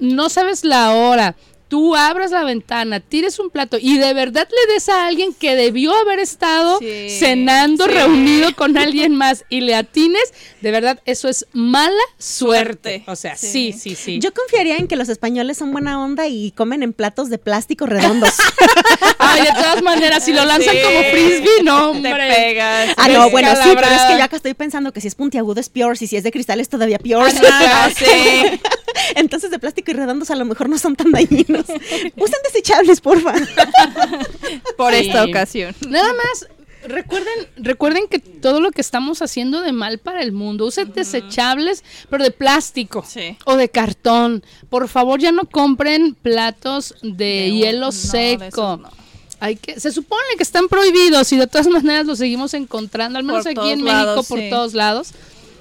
[0.01, 1.37] no sabes la hora,
[1.69, 5.57] tú abras la ventana, tires un plato y de verdad le des a alguien que
[5.57, 7.91] debió haber estado Sí, cenando, sí.
[7.91, 12.57] reunido con alguien más y le atines, de verdad, eso es mala suerte.
[12.57, 13.73] Suerte, O sea, sí, sí.
[13.73, 14.19] sí, sí.
[14.21, 17.87] Yo confiaría en que los españoles son buena onda y comen en platos de plástico
[17.87, 18.35] redondos.
[19.19, 20.81] Ay, de todas maneras, si lo lanzan Sí.
[20.85, 22.29] como frisbee, no, Te hombre.
[22.35, 22.95] pegas.
[22.97, 25.61] ah, no, bueno, sí, pero es que yo acá estoy pensando que si es puntiagudo
[25.61, 27.29] es peor, y si es de cristal es todavía peor.
[27.51, 28.05] Ah, sí.
[29.17, 31.67] Entonces de plástico y redondos a lo mejor no son tan dañinos.
[32.17, 33.35] Usen desechables, porfa.
[34.77, 35.07] Por Sí.
[35.07, 35.75] esta ocasión.
[35.89, 36.47] Nada más,
[36.87, 41.83] recuerden, recuerden que todo lo que estamos haciendo de mal para el mundo, usen desechables,
[42.11, 43.37] pero de plástico Sí.
[43.45, 44.43] o de cartón.
[44.69, 48.79] Por favor, ya no compren platos de, hielo no, seco.
[48.83, 48.91] no.
[49.39, 53.25] Hay que, se supone que están prohibidos y de todas maneras los seguimos encontrando, al
[53.25, 54.49] menos Por aquí en México, lados, por sí.
[54.49, 55.11] todos lados.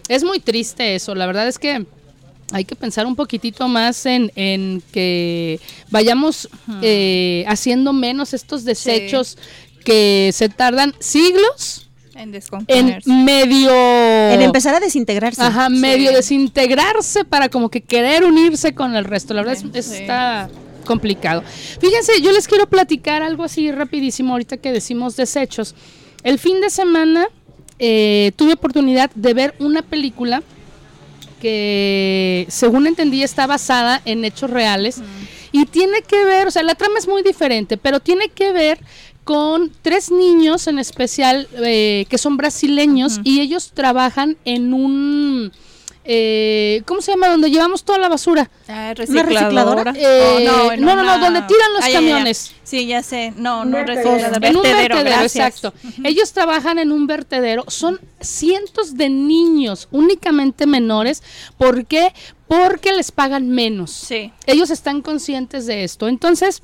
[0.08, 1.86] Es muy triste eso, la verdad es que
[2.52, 6.48] hay que pensar un poquitito más en, en que vayamos
[6.82, 9.38] eh, haciendo menos estos desechos
[9.84, 13.10] que se tardan siglos En en descomponerse.
[13.10, 13.72] medio...
[14.32, 15.42] En empezar a desintegrarse.
[15.42, 16.16] Ajá, medio Sí.
[16.16, 19.34] desintegrarse para como que querer unirse con el resto.
[19.34, 20.50] La verdad es, está
[20.86, 21.44] complicado.
[21.82, 25.76] Fíjense, yo les quiero platicar algo así rapidísimo ahorita que decimos desechos.
[26.24, 27.28] El fin de semana
[27.80, 30.42] eh, tuve oportunidad de ver una película
[31.42, 35.02] que según entendí está basada en hechos reales.
[35.52, 38.80] Y tiene que ver, o sea, la trama es muy diferente, pero tiene que ver
[39.24, 45.52] con tres niños en especial eh, que son brasileños y ellos trabajan en un...
[46.08, 47.30] eh, ¿Cómo se llama?
[47.30, 48.50] Donde llevamos toda la basura.
[48.68, 49.94] Ah, ¿Una recicladora?
[49.98, 52.00] Eh, Oh, en no, no, no, una- donde tiran los ya, ya, ya.
[52.00, 52.52] camiones.
[52.64, 53.34] Sí, ya sé.
[53.38, 54.12] No, Un no vertedero.
[54.12, 54.46] reciclador.
[54.46, 55.36] En un Vertedero, gracias.
[55.36, 55.74] exacto.
[56.04, 57.64] Ellos trabajan en un vertedero.
[57.68, 61.24] Son cientos de niños, únicamente menores.
[61.58, 62.14] ¿Por qué?
[62.48, 63.92] Porque les pagan menos.
[63.92, 64.32] Sí.
[64.46, 66.08] Ellos están conscientes de esto.
[66.08, 66.62] Entonces,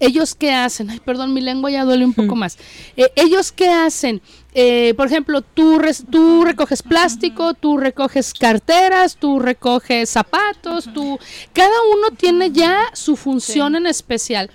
[0.00, 0.90] ¿ellos qué hacen?
[0.90, 2.58] Ay, perdón, mi lengua ya duele un poco más.
[2.96, 4.20] Eh, ¿Ellos qué hacen?
[4.60, 11.16] Eh, por ejemplo, tú, res- tú recoges plástico, tú recoges carteras, tú recoges zapatos, tú...
[11.52, 14.50] Cada uno tiene ya su función en especial.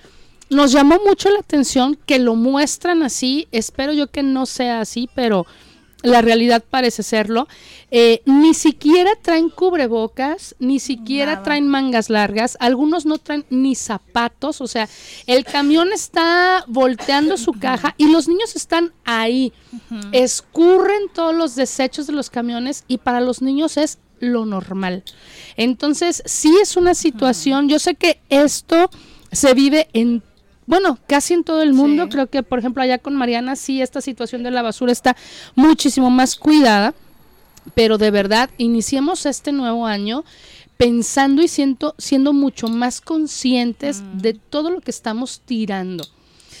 [0.50, 3.48] Nos llamó mucho la atención que lo muestran así.
[3.50, 5.46] Espero yo que no sea así, pero
[6.04, 7.48] la realidad parece serlo.
[7.90, 11.42] Eh, ni siquiera traen cubrebocas, ni siquiera Nada.
[11.42, 12.56] traen mangas largas.
[12.60, 14.60] Algunos no traen ni zapatos.
[14.60, 14.88] O sea,
[15.26, 19.52] el camión está volteando su caja y los niños están ahí.
[20.12, 25.04] Escurren todos los desechos de los camiones y para los niños es lo normal.
[25.56, 27.68] Entonces, sí es una situación.
[27.68, 28.90] Yo sé que esto
[29.32, 30.22] se vive en
[30.66, 32.04] bueno, casi en todo el mundo.
[32.04, 32.10] Sí.
[32.10, 35.16] Creo que, por ejemplo, allá con Mariana, sí, esta situación de la basura está
[35.54, 36.94] muchísimo más cuidada.
[37.74, 40.24] Pero de verdad, iniciemos este nuevo año
[40.76, 46.04] pensando y siento, siendo mucho más conscientes de todo lo que estamos tirando.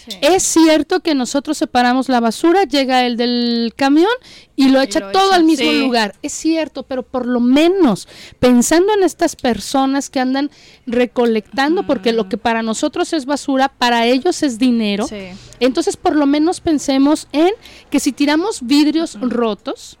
[0.06, 0.18] Sí.
[0.20, 4.10] Es cierto que nosotros separamos la basura, llega el del camión
[4.56, 5.80] y lo echa lo todo echa, al mismo sí.
[5.80, 6.14] lugar.
[6.22, 10.50] Es cierto, pero por lo menos pensando en estas personas que andan
[10.86, 15.06] recolectando, porque lo que para nosotros es basura, para ellos es dinero.
[15.06, 15.28] Sí.
[15.60, 17.50] Entonces, por lo menos pensemos en
[17.90, 19.98] que si tiramos vidrios rotos,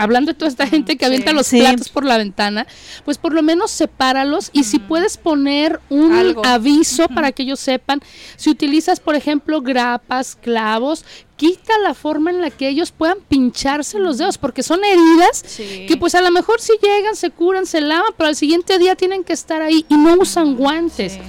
[0.00, 1.06] hablando de toda esta gente que sí.
[1.06, 1.60] avienta los Sí.
[1.60, 2.66] platos por la ventana,
[3.04, 6.44] pues por lo menos sepáralos y si puedes poner un Algo.
[6.46, 8.00] aviso para que ellos sepan,
[8.36, 11.04] si utilizas, por ejemplo, grapas, clavos,
[11.36, 15.86] quita la forma en la que ellos puedan pincharse los dedos, porque son heridas Sí.
[15.88, 18.94] que pues a lo mejor si llegan, se curan, se lavan, pero al siguiente día
[18.94, 21.20] tienen que estar ahí y no usan guantes Sí.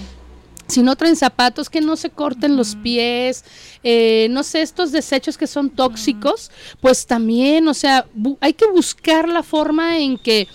[0.71, 3.43] Si no traen zapatos, que no se corten los pies,
[3.83, 6.49] eh, no sé, estos desechos que son tóxicos,
[6.79, 8.05] pues también, o sea,
[8.39, 10.47] hay que buscar la forma en que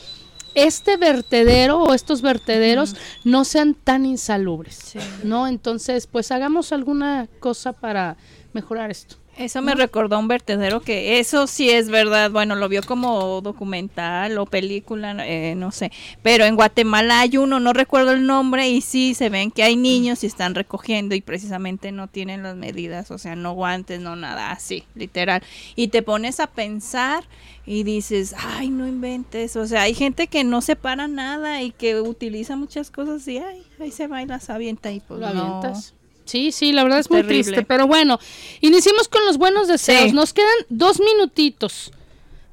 [0.54, 4.98] este vertedero o estos vertederos no sean tan insalubres, Sí.
[5.22, 5.46] ¿no?
[5.46, 8.16] Entonces, pues hagamos alguna cosa para
[8.54, 9.16] mejorar esto.
[9.38, 12.30] Eso me recordó a un vertedero que eso sí es verdad.
[12.30, 15.92] Bueno, lo vio como documental o película, eh, no sé.
[16.22, 19.76] Pero en Guatemala hay uno, no recuerdo el nombre, y sí se ven que hay
[19.76, 24.16] niños y están recogiendo y precisamente no tienen las medidas, o sea, no guantes, no
[24.16, 25.42] nada, así, literal.
[25.74, 27.24] Y te pones a pensar
[27.66, 29.56] y dices, ay, no inventes.
[29.56, 33.62] O sea, hay gente que no separa nada y que utiliza muchas cosas y ay,
[33.80, 35.56] ahí se va y las avienta y pues Lo no.
[35.58, 35.95] avientas.
[36.26, 37.44] Sí, sí, la verdad es muy Terrible.
[37.44, 37.62] triste.
[37.64, 38.18] Pero bueno,
[38.60, 40.10] iniciemos con los buenos deseos.
[40.10, 40.12] Sí.
[40.12, 41.92] Nos quedan dos minutitos.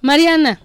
[0.02, 0.62] Mariana,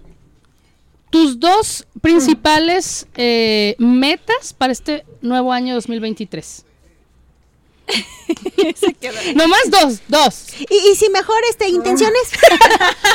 [1.09, 6.65] tus dos principales eh, metas para este nuevo año 2023.
[9.35, 10.45] Nomás dos, dos.
[10.59, 12.29] Y, y si mejor este intenciones.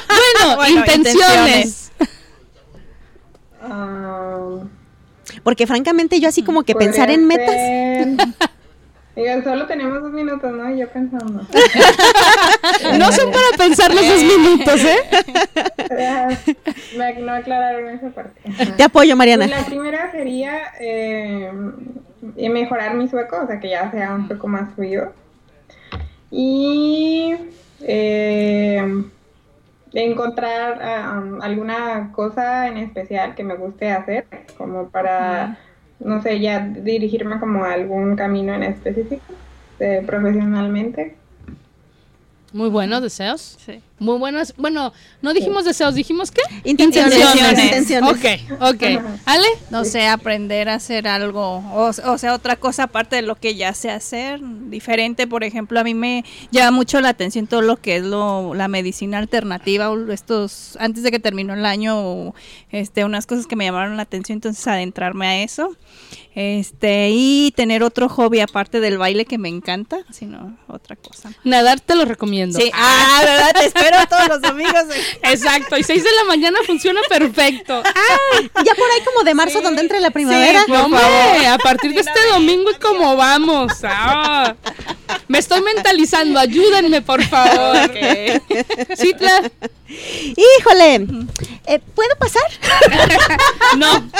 [0.09, 1.91] Bueno, Bueno, intenciones.
[5.43, 7.57] Porque francamente yo así como que pensar en metas.
[9.45, 10.71] solo tenemos dos minutos, ¿no?
[10.75, 11.47] Y Yo pensando.
[12.99, 14.99] No son para pensar los dos minutos, ¿eh?
[16.97, 18.41] Me- no aclararon esa parte.
[18.77, 19.47] Te apoyo, Mariana.
[19.47, 21.51] La primera sería eh,
[22.37, 25.13] eh, mejorar mi sueco, o sea, que ya sea un poco más fluido.
[26.31, 27.35] Y
[27.83, 29.05] eh,
[29.93, 34.27] encontrar ah, um, alguna cosa en especial que me guste hacer,
[34.59, 35.59] como para,
[36.01, 39.35] no sé, ya dirigirme como a algún camino en específico
[39.81, 41.17] eh, profesionalmente.
[42.53, 43.57] Muy buenos deseos.
[43.59, 43.83] Sí.
[43.99, 44.55] Muy buenos.
[44.57, 44.93] Bueno,
[45.23, 46.43] no dijimos deseos, dijimos qué?
[46.65, 47.17] Intenciones.
[47.17, 48.11] Intenciones.
[48.11, 48.83] Ok, ok.
[49.25, 53.37] Ale, No sé, aprender a hacer algo, o, o sea, otra cosa aparte de lo
[53.37, 57.63] que ya sé hacer, diferente, por ejemplo, a mí me llama mucho la atención todo
[57.63, 62.35] lo que es lo, la medicina alternativa, estos, antes de que terminó el año,
[62.71, 65.77] este, unas cosas que me llamaron la atención, entonces adentrarme a eso,
[66.35, 71.33] este, y tener otro hobby aparte del baile que me encanta, sino otra cosa.
[71.45, 72.59] nadar te lo recomiendo.
[72.59, 73.84] Sí, ah, ¿verdad?
[73.93, 74.85] A todos los amigos.
[75.23, 77.83] Exacto, y 6 de la mañana funciona perfecto.
[78.65, 80.65] Ya por ahí como de marzo donde entre la primavera.
[80.69, 83.73] No, hombre, a partir de este domingo y como vamos.
[83.85, 84.55] Ah,
[85.29, 87.91] me estoy mentalizando, ayúdenme por favor.
[88.97, 89.43] Citla,
[90.37, 91.07] Híjole,
[91.67, 92.43] eh, ¿puedo pasar?
[93.77, 94.11] no,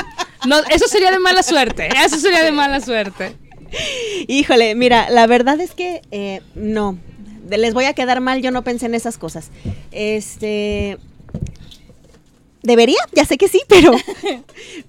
[0.47, 3.37] no, eso sería de mala suerte, eso sería de mala suerte.
[4.29, 6.99] Híjole, mira, la verdad es que eh, no.
[7.49, 9.51] Les voy a quedar mal, yo no pensé en esas cosas.
[9.91, 10.99] Este.
[12.63, 13.93] Debería, ya sé que sí, pero.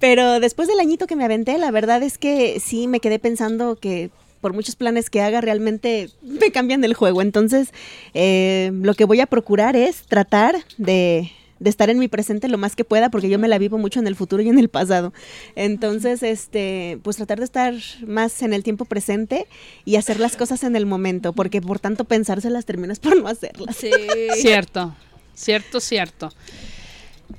[0.00, 3.76] pero después del añito que me aventé, la verdad es que sí me quedé pensando
[3.76, 7.22] que por muchos planes que haga realmente me cambian el juego.
[7.22, 7.72] Entonces,
[8.14, 12.58] eh, lo que voy a procurar es tratar de, de estar en mi presente lo
[12.58, 14.68] más que pueda, porque yo me la vivo mucho en el futuro y en el
[14.68, 15.12] pasado.
[15.54, 17.74] Entonces, este, pues tratar de estar
[18.06, 19.46] más en el tiempo presente
[19.84, 23.76] y hacer las cosas en el momento, porque por tanto pensárselas terminas por no hacerlas.
[23.76, 23.90] Sí.
[24.36, 24.94] Cierto,
[25.34, 26.32] cierto, cierto.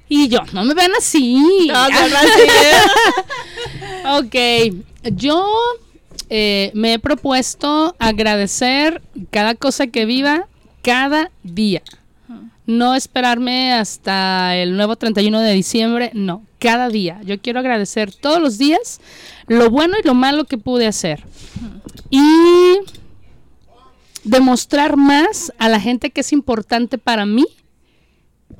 [0.09, 1.68] Y yo, no me ven así.
[1.68, 4.34] No, no, no, sí.
[4.76, 5.45] ok, yo
[6.30, 9.01] eh, me he propuesto agradecer
[9.32, 10.47] cada cosa que viva
[10.82, 11.82] cada día.
[12.68, 17.20] No esperarme hasta el nuevo 31 de diciembre, no, cada día.
[17.24, 18.99] Yo quiero agradecer todos los días
[19.47, 21.24] lo bueno y lo malo que pude hacer.
[22.09, 22.22] Y
[24.24, 27.45] demostrar más a la gente que es importante para mí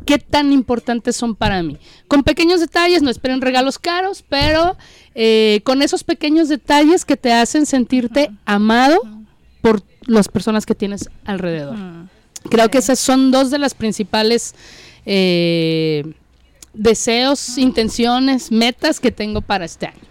[0.06, 1.78] qué tan importantes son para mí.
[2.08, 4.78] Con pequeños detalles, no esperen regalos caros, pero
[5.16, 9.00] eh, con esos pequeños detalles que te hacen sentirte amado
[9.62, 11.76] por las personas que tienes alrededor.
[12.50, 14.56] Creo que esas son dos de las principales
[15.06, 16.04] eh,
[16.74, 20.07] deseos, intenciones, metas que tengo para este año.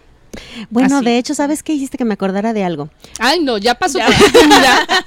[0.69, 1.05] Bueno, Así.
[1.05, 2.89] de hecho, ¿sabes qué hiciste que me acordara de algo?
[3.19, 3.99] Ay, no, ya pasó.
[3.99, 4.87] tu oportunidad.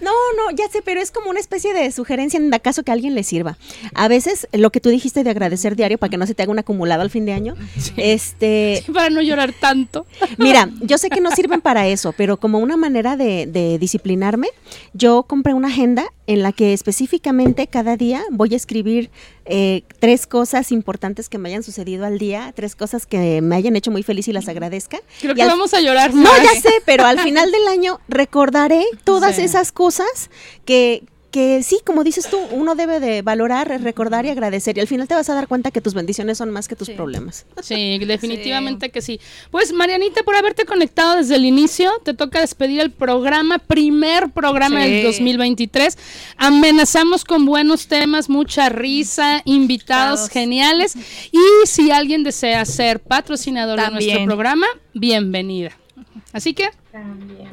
[0.00, 2.94] No, no, ya sé, pero es como una especie de sugerencia en caso que a
[2.94, 3.56] alguien le sirva.
[3.94, 6.52] A veces lo que tú dijiste de agradecer diario para que no se te haga
[6.52, 7.54] un acumulado al fin de año,
[7.96, 10.06] este, para no llorar tanto.
[10.38, 14.48] Mira, yo sé que no sirven para eso, pero como una manera de, de disciplinarme,
[14.92, 19.10] yo compré una agenda en la que específicamente cada día voy a escribir
[19.52, 23.74] eh, tres cosas importantes que me hayan sucedido al día, tres cosas que me hayan
[23.74, 25.00] hecho muy feliz y las agradezca.
[25.20, 26.14] Creo Y que al- vamos a llorar.
[26.14, 29.42] No, ya sé, pero al final del año recordaré todas Sí.
[29.42, 30.30] esas cosas
[30.64, 34.76] que, que sí, como dices tú, uno debe de valorar, recordar y agradecer.
[34.76, 36.90] Y al final te vas a dar cuenta que tus bendiciones son más que tus
[36.90, 37.46] problemas.
[37.62, 39.20] Sí, definitivamente que sí.
[39.50, 44.82] Pues Marianita, por haberte conectado desde el inicio, te toca despedir el programa, primer programa
[44.84, 44.90] Sí.
[44.90, 45.96] del 2023.
[46.36, 50.96] Amenazamos con buenos temas, mucha risa, invitados geniales.
[51.32, 55.76] Y si alguien desea ser patrocinador de nuestro programa, bienvenida.
[56.32, 57.48] Así que, También.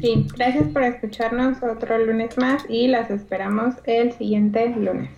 [0.00, 5.10] Sí, gracias por escucharnos otro lunes más y las esperamos el siguiente lunes.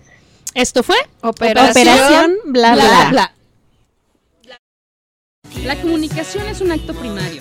[0.55, 3.33] Esto fue Operación bla bla.
[5.65, 7.41] La comunicación es un acto primario.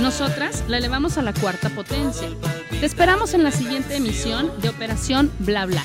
[0.00, 2.28] Nosotras la elevamos a la cuarta potencia.
[2.70, 5.84] Te esperamos en la siguiente emisión de Operación Bla Bla.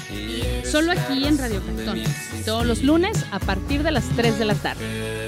[0.63, 2.01] Solo aquí en Radio Cantón.
[2.45, 5.24] Todos los lunes a partir de las 3 de la tarde.